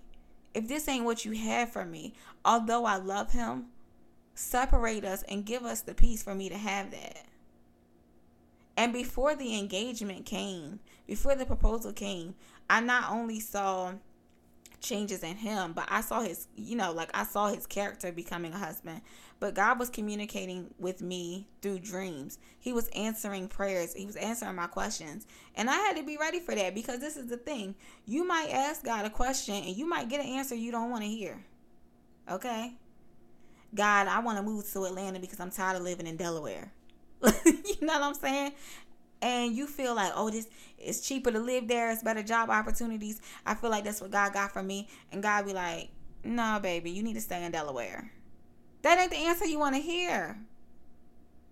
if 0.55 0.67
this 0.67 0.87
ain't 0.87 1.05
what 1.05 1.23
you 1.23 1.33
have 1.33 1.71
for 1.71 1.85
me, 1.85 2.13
although 2.43 2.85
I 2.85 2.97
love 2.97 3.31
him, 3.31 3.67
separate 4.33 5.05
us 5.05 5.23
and 5.23 5.45
give 5.45 5.63
us 5.63 5.81
the 5.81 5.93
peace 5.93 6.23
for 6.23 6.33
me 6.33 6.49
to 6.49 6.57
have 6.57 6.89
that. 6.91 7.25
And 8.79 8.93
before 8.93 9.35
the 9.35 9.59
engagement 9.59 10.25
came, 10.25 10.79
before 11.05 11.35
the 11.35 11.45
proposal 11.45 11.91
came, 11.91 12.35
I 12.69 12.79
not 12.79 13.11
only 13.11 13.41
saw 13.41 13.95
changes 14.79 15.23
in 15.23 15.35
him 15.35 15.73
but 15.73 15.85
i 15.89 15.99
saw 15.99 16.21
his 16.21 16.47
you 16.55 16.73
know 16.73 16.93
like 16.93 17.09
i 17.13 17.25
saw 17.25 17.49
his 17.49 17.67
character 17.67 18.13
becoming 18.13 18.53
a 18.53 18.57
husband. 18.57 19.01
But 19.41 19.53
god 19.53 19.77
was 19.79 19.89
communicating 19.89 20.73
with 20.79 21.01
me 21.01 21.49
through 21.61 21.79
dreams. 21.79 22.39
He 22.57 22.71
was 22.71 22.87
answering 22.95 23.49
prayers. 23.49 23.93
He 23.93 24.05
was 24.05 24.15
answering 24.15 24.55
my 24.55 24.67
questions. 24.67 25.27
And 25.55 25.69
i 25.69 25.75
had 25.75 25.97
to 25.97 26.03
be 26.03 26.15
ready 26.15 26.39
for 26.39 26.55
that 26.55 26.73
because 26.73 26.99
this 26.99 27.17
is 27.17 27.27
the 27.27 27.35
thing. 27.35 27.75
You 28.05 28.25
might 28.25 28.47
ask 28.49 28.85
god 28.85 29.03
a 29.03 29.09
question 29.09 29.55
and 29.55 29.75
you 29.75 29.89
might 29.89 30.07
get 30.07 30.21
an 30.21 30.27
answer 30.27 30.55
you 30.55 30.71
don't 30.71 30.89
want 30.89 31.03
to 31.03 31.09
hear. 31.09 31.43
Okay? 32.31 32.75
God 33.75 34.07
i 34.07 34.19
want 34.19 34.37
to 34.37 34.43
move 34.43 34.71
to 34.71 34.85
atlanta 34.85 35.19
because 35.19 35.41
i'm 35.41 35.51
tired 35.51 35.75
of 35.75 35.83
living 35.83 36.07
in 36.07 36.15
delaware 36.15 36.71
you 37.45 37.77
know 37.81 37.99
what 37.99 38.01
i'm 38.01 38.13
saying 38.13 38.51
and 39.21 39.55
you 39.55 39.67
feel 39.67 39.95
like, 39.95 40.11
oh, 40.15 40.29
this 40.29 40.47
is 40.77 41.01
cheaper 41.01 41.31
to 41.31 41.39
live 41.39 41.67
there, 41.67 41.91
it's 41.91 42.03
better 42.03 42.23
job 42.23 42.49
opportunities. 42.49 43.21
I 43.45 43.55
feel 43.55 43.69
like 43.69 43.83
that's 43.83 44.01
what 44.01 44.11
God 44.11 44.33
got 44.33 44.51
for 44.51 44.63
me. 44.63 44.87
And 45.11 45.21
God 45.21 45.45
be 45.45 45.53
like, 45.53 45.89
no, 46.23 46.35
nah, 46.35 46.59
baby, 46.59 46.91
you 46.91 47.03
need 47.03 47.15
to 47.15 47.21
stay 47.21 47.43
in 47.43 47.51
Delaware. 47.51 48.11
That 48.81 48.97
ain't 48.97 49.11
the 49.11 49.17
answer 49.17 49.45
you 49.45 49.59
want 49.59 49.75
to 49.75 49.81
hear. 49.81 50.39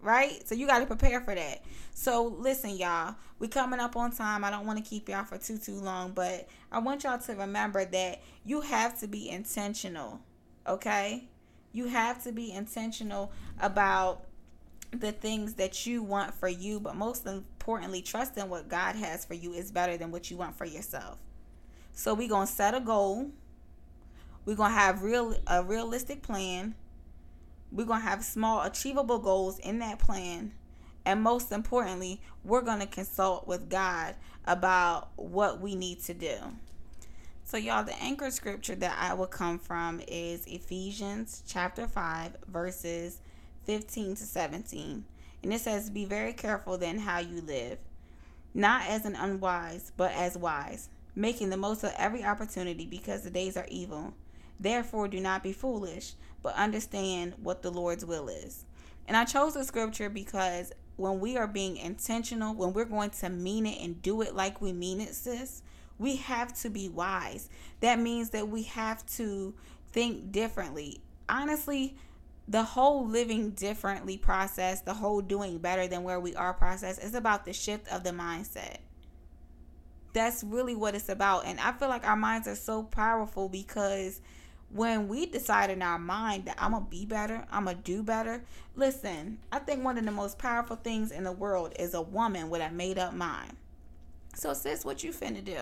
Right? 0.02 0.48
So 0.48 0.56
you 0.56 0.68
got 0.68 0.80
to 0.80 0.86
prepare 0.86 1.20
for 1.22 1.36
that. 1.36 1.64
So 1.94 2.26
listen, 2.26 2.78
y'all, 2.78 3.16
we 3.40 3.48
coming 3.48 3.80
up 3.80 3.96
on 3.98 4.12
time. 4.12 4.44
I 4.44 4.52
don't 4.52 4.66
want 4.66 4.78
to 4.78 4.88
keep 4.88 5.10
y'all 5.10 5.26
for 5.26 5.38
too 5.38 5.58
too 5.58 5.74
long, 5.74 6.12
but 6.12 6.48
I 6.72 6.80
want 6.80 7.04
y'all 7.04 7.18
to 7.18 7.34
remember 7.34 7.84
that 7.84 8.22
you 8.46 8.62
have 8.62 9.00
to 9.00 9.08
be 9.08 9.30
intentional. 9.30 10.22
Okay? 10.68 11.26
You 11.74 11.88
have 11.88 12.24
to 12.24 12.32
be 12.32 12.52
intentional 12.52 13.32
about 13.60 14.24
the 14.92 15.12
things 15.12 15.56
that 15.56 15.86
you 15.86 16.02
want 16.02 16.34
for 16.34 16.48
you, 16.48 16.80
but 16.80 16.96
most 16.96 17.26
importantly, 17.26 18.02
trusting 18.02 18.50
what 18.50 18.70
God 18.70 18.96
has 18.96 19.26
for 19.26 19.34
you 19.34 19.54
is 19.54 19.72
better 19.72 19.98
than 19.98 20.12
what 20.12 20.32
you 20.32 20.38
want 20.38 20.58
for 20.58 20.66
yourself. 20.66 21.18
So 21.94 22.14
we're 22.14 22.30
gonna 22.30 22.48
set 22.48 22.76
a 22.76 22.80
goal. 22.80 23.32
We're 24.46 24.56
gonna 24.56 24.74
have 24.74 25.02
real 25.02 25.36
a 25.48 25.64
realistic 25.64 26.22
plan. 26.22 26.76
We're 27.72 27.86
gonna 27.86 28.02
have 28.02 28.24
small 28.24 28.64
achievable 28.64 29.20
goals 29.20 29.60
in 29.60 29.80
that 29.80 30.00
plan. 30.00 30.54
And 31.06 31.22
most 31.22 31.52
importantly, 31.52 32.22
we're 32.44 32.62
gonna 32.62 32.88
consult 32.88 33.48
with 33.48 33.70
God 33.70 34.16
about 34.46 35.10
what 35.16 35.60
we 35.60 35.76
need 35.76 36.02
to 36.04 36.14
do. 36.14 36.38
So, 37.44 37.56
y'all, 37.56 37.84
the 37.84 37.96
anchor 38.02 38.30
scripture 38.30 38.76
that 38.76 38.98
I 39.00 39.14
will 39.14 39.28
come 39.28 39.58
from 39.58 40.02
is 40.06 40.46
Ephesians 40.46 41.44
chapter 41.48 41.88
5, 41.88 42.36
verses 42.48 43.22
15 43.68 44.16
to 44.16 44.24
17. 44.24 45.06
And 45.44 45.54
it 45.54 45.62
says, 45.62 45.92
Be 45.92 46.06
very 46.06 46.34
careful 46.34 46.78
then 46.78 47.00
how 47.00 47.20
you 47.20 47.42
live, 47.42 47.78
not 48.54 48.88
as 48.88 49.06
an 49.06 49.16
unwise, 49.16 49.92
but 49.96 50.12
as 50.14 50.38
wise, 50.38 50.90
making 51.16 51.52
the 51.52 51.58
most 51.58 51.84
of 51.84 51.94
every 51.98 52.24
opportunity 52.24 52.86
because 52.86 53.24
the 53.24 53.30
days 53.30 53.56
are 53.56 53.68
evil. 53.70 54.14
Therefore, 54.60 55.08
do 55.08 55.20
not 55.20 55.44
be 55.44 55.54
foolish, 55.54 56.14
but 56.42 56.56
understand 56.56 57.36
what 57.44 57.62
the 57.62 57.70
Lord's 57.70 58.06
will 58.06 58.30
is. 58.30 58.66
And 59.08 59.16
I 59.16 59.26
chose 59.26 59.54
the 59.54 59.64
scripture 59.64 60.10
because 60.10 60.72
when 60.96 61.20
we 61.20 61.38
are 61.38 61.48
being 61.48 61.78
intentional, 61.78 62.56
when 62.56 62.74
we're 62.74 62.86
going 62.86 63.12
to 63.12 63.30
mean 63.30 63.66
it 63.66 63.80
and 63.84 64.02
do 64.02 64.22
it 64.22 64.36
like 64.36 64.62
we 64.62 64.74
mean 64.74 65.00
it, 65.00 65.14
sis, 65.14 65.62
we 66.00 66.16
have 66.16 66.54
to 66.62 66.70
be 66.70 66.90
wise. 66.90 67.50
That 67.82 68.00
means 68.00 68.32
that 68.32 68.48
we 68.48 68.64
have 68.64 69.06
to 69.18 69.54
think 69.92 70.32
differently. 70.32 71.02
Honestly, 71.30 71.98
the 72.48 72.64
whole 72.64 73.06
living 73.06 73.52
differently 73.52 74.18
process, 74.18 74.82
the 74.82 74.94
whole 74.94 75.22
doing 75.22 75.58
better 75.58 75.88
than 75.88 76.04
where 76.04 76.20
we 76.20 76.34
are 76.36 76.54
process 76.54 76.98
is 76.98 77.14
about 77.14 77.46
the 77.46 77.54
shift 77.54 77.88
of 77.90 78.04
the 78.04 78.12
mindset. 78.12 78.78
That's 80.14 80.44
really 80.44 80.76
what 80.76 80.96
it's 80.96 81.10
about. 81.10 81.46
And 81.46 81.60
I 81.60 81.74
feel 81.74 81.90
like 81.90 82.08
our 82.08 82.16
minds 82.16 82.48
are 82.48 82.56
so 82.56 82.84
powerful 82.84 83.50
because 83.50 84.22
when 84.70 85.08
we 85.08 85.26
decide 85.26 85.70
in 85.70 85.82
our 85.82 86.00
mind 86.00 86.46
that 86.46 86.58
I'm 86.58 86.72
going 86.72 86.86
to 86.86 86.90
be 86.90 87.06
better, 87.06 87.46
I'm 87.52 87.66
going 87.66 87.78
to 87.78 87.84
do 87.84 88.02
better. 88.02 88.44
Listen, 88.76 89.40
I 89.52 89.60
think 89.60 89.84
one 89.84 89.98
of 89.98 90.06
the 90.06 90.12
most 90.12 90.38
powerful 90.38 90.78
things 90.78 91.12
in 91.12 91.24
the 91.24 91.32
world 91.32 91.74
is 91.78 91.94
a 91.94 92.02
woman 92.02 92.50
with 92.50 92.62
a 92.62 92.72
made 92.72 92.98
up 92.98 93.14
mind. 93.14 93.58
So, 94.36 94.54
sis, 94.54 94.86
what 94.86 95.04
you 95.04 95.12
finna 95.12 95.44
do? 95.44 95.58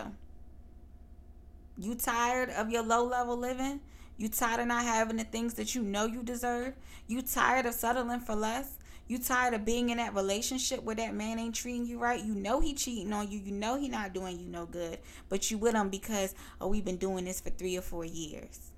You 1.77 1.95
tired 1.95 2.49
of 2.49 2.69
your 2.69 2.83
low 2.83 3.05
level 3.05 3.37
living? 3.37 3.81
You 4.17 4.29
tired 4.29 4.61
of 4.61 4.67
not 4.67 4.83
having 4.83 5.17
the 5.17 5.23
things 5.25 5.55
that 5.55 5.75
you 5.75 5.81
know 5.81 6.05
you 6.05 6.23
deserve? 6.23 6.73
You 7.07 7.21
tired 7.21 7.65
of 7.65 7.73
settling 7.73 8.21
for 8.21 8.35
less? 8.35 8.77
You 9.07 9.19
tired 9.19 9.53
of 9.53 9.65
being 9.65 9.89
in 9.89 9.97
that 9.97 10.15
relationship 10.15 10.83
where 10.83 10.95
that 10.95 11.13
man 11.13 11.37
ain't 11.37 11.53
treating 11.53 11.85
you 11.85 11.99
right? 11.99 12.23
You 12.23 12.33
know 12.33 12.59
he 12.59 12.73
cheating 12.73 13.13
on 13.13 13.29
you. 13.29 13.39
You 13.39 13.51
know 13.51 13.75
he 13.77 13.87
not 13.87 14.13
doing 14.13 14.39
you 14.39 14.47
no 14.47 14.65
good. 14.65 14.99
But 15.29 15.51
you 15.51 15.57
with 15.57 15.75
him 15.75 15.89
because 15.89 16.33
oh 16.59 16.67
we've 16.67 16.85
been 16.85 16.97
doing 16.97 17.25
this 17.25 17.41
for 17.41 17.51
three 17.51 17.77
or 17.77 17.81
four 17.81 18.05
years. 18.05 18.71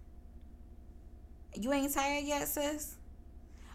You 1.53 1.71
ain't 1.71 1.93
tired 1.93 2.25
yet, 2.25 2.47
sis? 2.47 2.97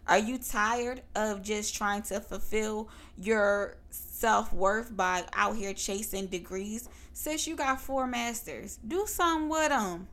Are 0.07 0.18
you 0.18 0.37
tired 0.37 1.03
of 1.14 1.42
just 1.42 1.75
trying 1.75 2.03
to 2.03 2.20
fulfill 2.20 2.88
your 3.16 3.77
self 3.90 4.53
worth 4.53 4.94
by 4.94 5.25
out 5.33 5.57
here 5.57 5.72
chasing 5.72 6.27
degrees? 6.27 6.88
Sis, 7.12 7.46
you 7.46 7.57
got 7.57 7.81
four 7.81 8.07
masters. 8.07 8.79
Do 8.87 9.07
something 9.07 9.48
with 9.48 9.68
them. 9.68 10.09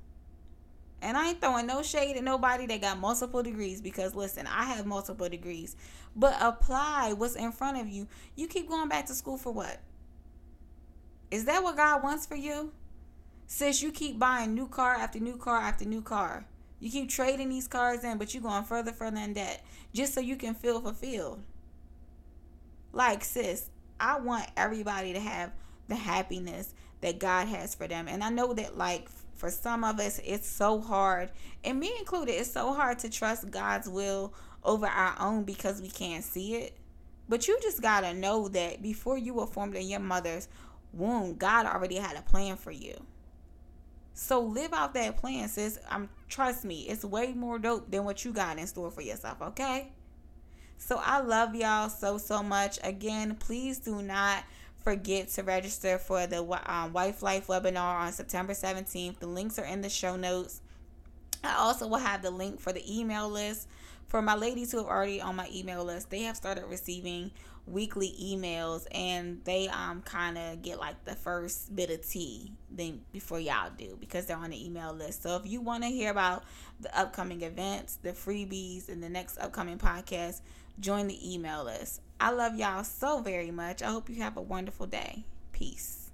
And 1.01 1.15
I 1.15 1.29
ain't 1.29 1.41
throwing 1.41 1.65
no 1.65 1.81
shade 1.81 2.17
at 2.17 2.23
nobody 2.23 2.65
that 2.67 2.81
got 2.81 2.99
multiple 2.99 3.41
degrees 3.41 3.81
because 3.81 4.15
listen, 4.15 4.47
I 4.47 4.65
have 4.65 4.85
multiple 4.85 5.29
degrees. 5.29 5.75
But 6.15 6.35
apply 6.39 7.13
what's 7.13 7.35
in 7.35 7.51
front 7.51 7.79
of 7.79 7.87
you. 7.87 8.07
You 8.35 8.47
keep 8.47 8.67
going 8.67 8.89
back 8.89 9.05
to 9.07 9.13
school 9.13 9.37
for 9.37 9.53
what? 9.53 9.79
Is 11.31 11.45
that 11.45 11.63
what 11.63 11.77
God 11.77 12.03
wants 12.03 12.25
for 12.25 12.35
you? 12.35 12.73
Since 13.47 13.81
you 13.81 13.91
keep 13.91 14.19
buying 14.19 14.53
new 14.53 14.67
car 14.67 14.95
after 14.95 15.19
new 15.19 15.37
car 15.37 15.57
after 15.57 15.85
new 15.85 16.01
car. 16.01 16.45
You 16.79 16.89
keep 16.89 17.09
trading 17.09 17.49
these 17.49 17.67
cars 17.67 18.03
in, 18.03 18.17
but 18.17 18.33
you're 18.33 18.43
going 18.43 18.63
further, 18.63 18.91
further 18.91 19.17
in 19.17 19.33
debt 19.33 19.63
just 19.93 20.13
so 20.13 20.21
you 20.21 20.35
can 20.35 20.53
feel 20.53 20.79
fulfilled. 20.81 21.41
Like, 22.93 23.23
sis, 23.23 23.69
I 23.99 24.19
want 24.19 24.47
everybody 24.55 25.13
to 25.13 25.19
have 25.19 25.51
the 25.87 25.95
happiness 25.95 26.73
that 27.01 27.19
God 27.19 27.47
has 27.47 27.75
for 27.75 27.87
them. 27.87 28.07
And 28.07 28.23
I 28.23 28.29
know 28.29 28.53
that 28.53 28.77
like 28.77 29.09
for 29.39 29.49
some 29.49 29.83
of 29.83 29.99
us 29.99 30.19
it's 30.23 30.47
so 30.47 30.81
hard, 30.81 31.31
and 31.63 31.79
me 31.79 31.91
included, 31.97 32.33
it's 32.33 32.51
so 32.51 32.73
hard 32.73 32.99
to 32.99 33.09
trust 33.09 33.49
God's 33.49 33.87
will 33.87 34.33
over 34.63 34.85
our 34.85 35.15
own 35.19 35.45
because 35.45 35.81
we 35.81 35.89
can't 35.89 36.23
see 36.23 36.55
it. 36.55 36.77
But 37.29 37.47
you 37.47 37.57
just 37.61 37.81
got 37.81 38.01
to 38.01 38.13
know 38.13 38.49
that 38.49 38.81
before 38.81 39.17
you 39.17 39.35
were 39.35 39.47
formed 39.47 39.75
in 39.75 39.87
your 39.87 39.99
mother's 39.99 40.49
womb, 40.91 41.35
God 41.35 41.65
already 41.65 41.95
had 41.95 42.17
a 42.17 42.21
plan 42.21 42.57
for 42.57 42.71
you. 42.71 43.01
So 44.13 44.41
live 44.41 44.73
out 44.73 44.93
that 44.95 45.15
plan, 45.15 45.47
sis. 45.47 45.79
I'm 45.89 46.09
trust 46.27 46.65
me, 46.65 46.81
it's 46.89 47.05
way 47.05 47.33
more 47.33 47.57
dope 47.59 47.89
than 47.89 48.03
what 48.03 48.25
you 48.25 48.33
got 48.33 48.57
in 48.57 48.67
store 48.67 48.91
for 48.91 49.01
yourself, 49.01 49.41
okay? 49.41 49.93
So 50.77 50.99
I 51.01 51.21
love 51.21 51.55
y'all 51.55 51.89
so 51.89 52.17
so 52.17 52.43
much. 52.43 52.79
Again, 52.83 53.35
please 53.35 53.79
do 53.79 54.01
not 54.01 54.43
forget 54.81 55.29
to 55.29 55.43
register 55.43 55.97
for 55.97 56.27
the 56.27 56.41
um, 56.65 56.93
Wife 56.93 57.21
Life 57.21 57.47
webinar 57.47 57.99
on 57.99 58.11
September 58.11 58.53
17th. 58.53 59.19
The 59.19 59.27
links 59.27 59.59
are 59.59 59.65
in 59.65 59.81
the 59.81 59.89
show 59.89 60.15
notes. 60.15 60.61
I 61.43 61.55
also 61.55 61.87
will 61.87 61.97
have 61.97 62.21
the 62.21 62.31
link 62.31 62.59
for 62.59 62.73
the 62.73 62.99
email 62.99 63.29
list 63.29 63.67
for 64.07 64.21
my 64.21 64.35
ladies 64.35 64.71
who 64.71 64.79
have 64.79 64.87
already 64.87 65.21
on 65.21 65.35
my 65.35 65.47
email 65.53 65.83
list. 65.83 66.09
They 66.09 66.23
have 66.23 66.35
started 66.35 66.65
receiving 66.65 67.31
weekly 67.67 68.15
emails 68.19 68.87
and 68.91 69.41
they 69.43 69.67
um 69.67 70.01
kind 70.01 70.37
of 70.37 70.61
get 70.63 70.79
like 70.79 71.05
the 71.05 71.13
first 71.13 71.75
bit 71.75 71.91
of 71.91 72.07
tea 72.07 72.51
then 72.71 72.99
before 73.11 73.39
y'all 73.39 73.69
do 73.77 73.95
because 73.99 74.25
they're 74.25 74.37
on 74.37 74.49
the 74.49 74.65
email 74.65 74.93
list. 74.93 75.23
So 75.23 75.35
if 75.35 75.45
you 75.45 75.61
want 75.61 75.83
to 75.83 75.89
hear 75.89 76.09
about 76.09 76.43
the 76.79 76.97
upcoming 76.97 77.43
events, 77.43 77.99
the 78.01 78.11
freebies 78.11 78.89
and 78.89 79.03
the 79.03 79.09
next 79.09 79.37
upcoming 79.37 79.77
podcast, 79.77 80.41
join 80.79 81.07
the 81.07 81.33
email 81.33 81.63
list. 81.63 82.01
I 82.21 82.31
love 82.31 82.55
y'all 82.55 82.83
so 82.83 83.21
very 83.21 83.49
much. 83.49 83.81
I 83.81 83.91
hope 83.91 84.09
you 84.09 84.21
have 84.21 84.35
a 84.35 84.41
wonderful 84.41 84.87
day. 84.87 85.23
Peace. 85.53 86.08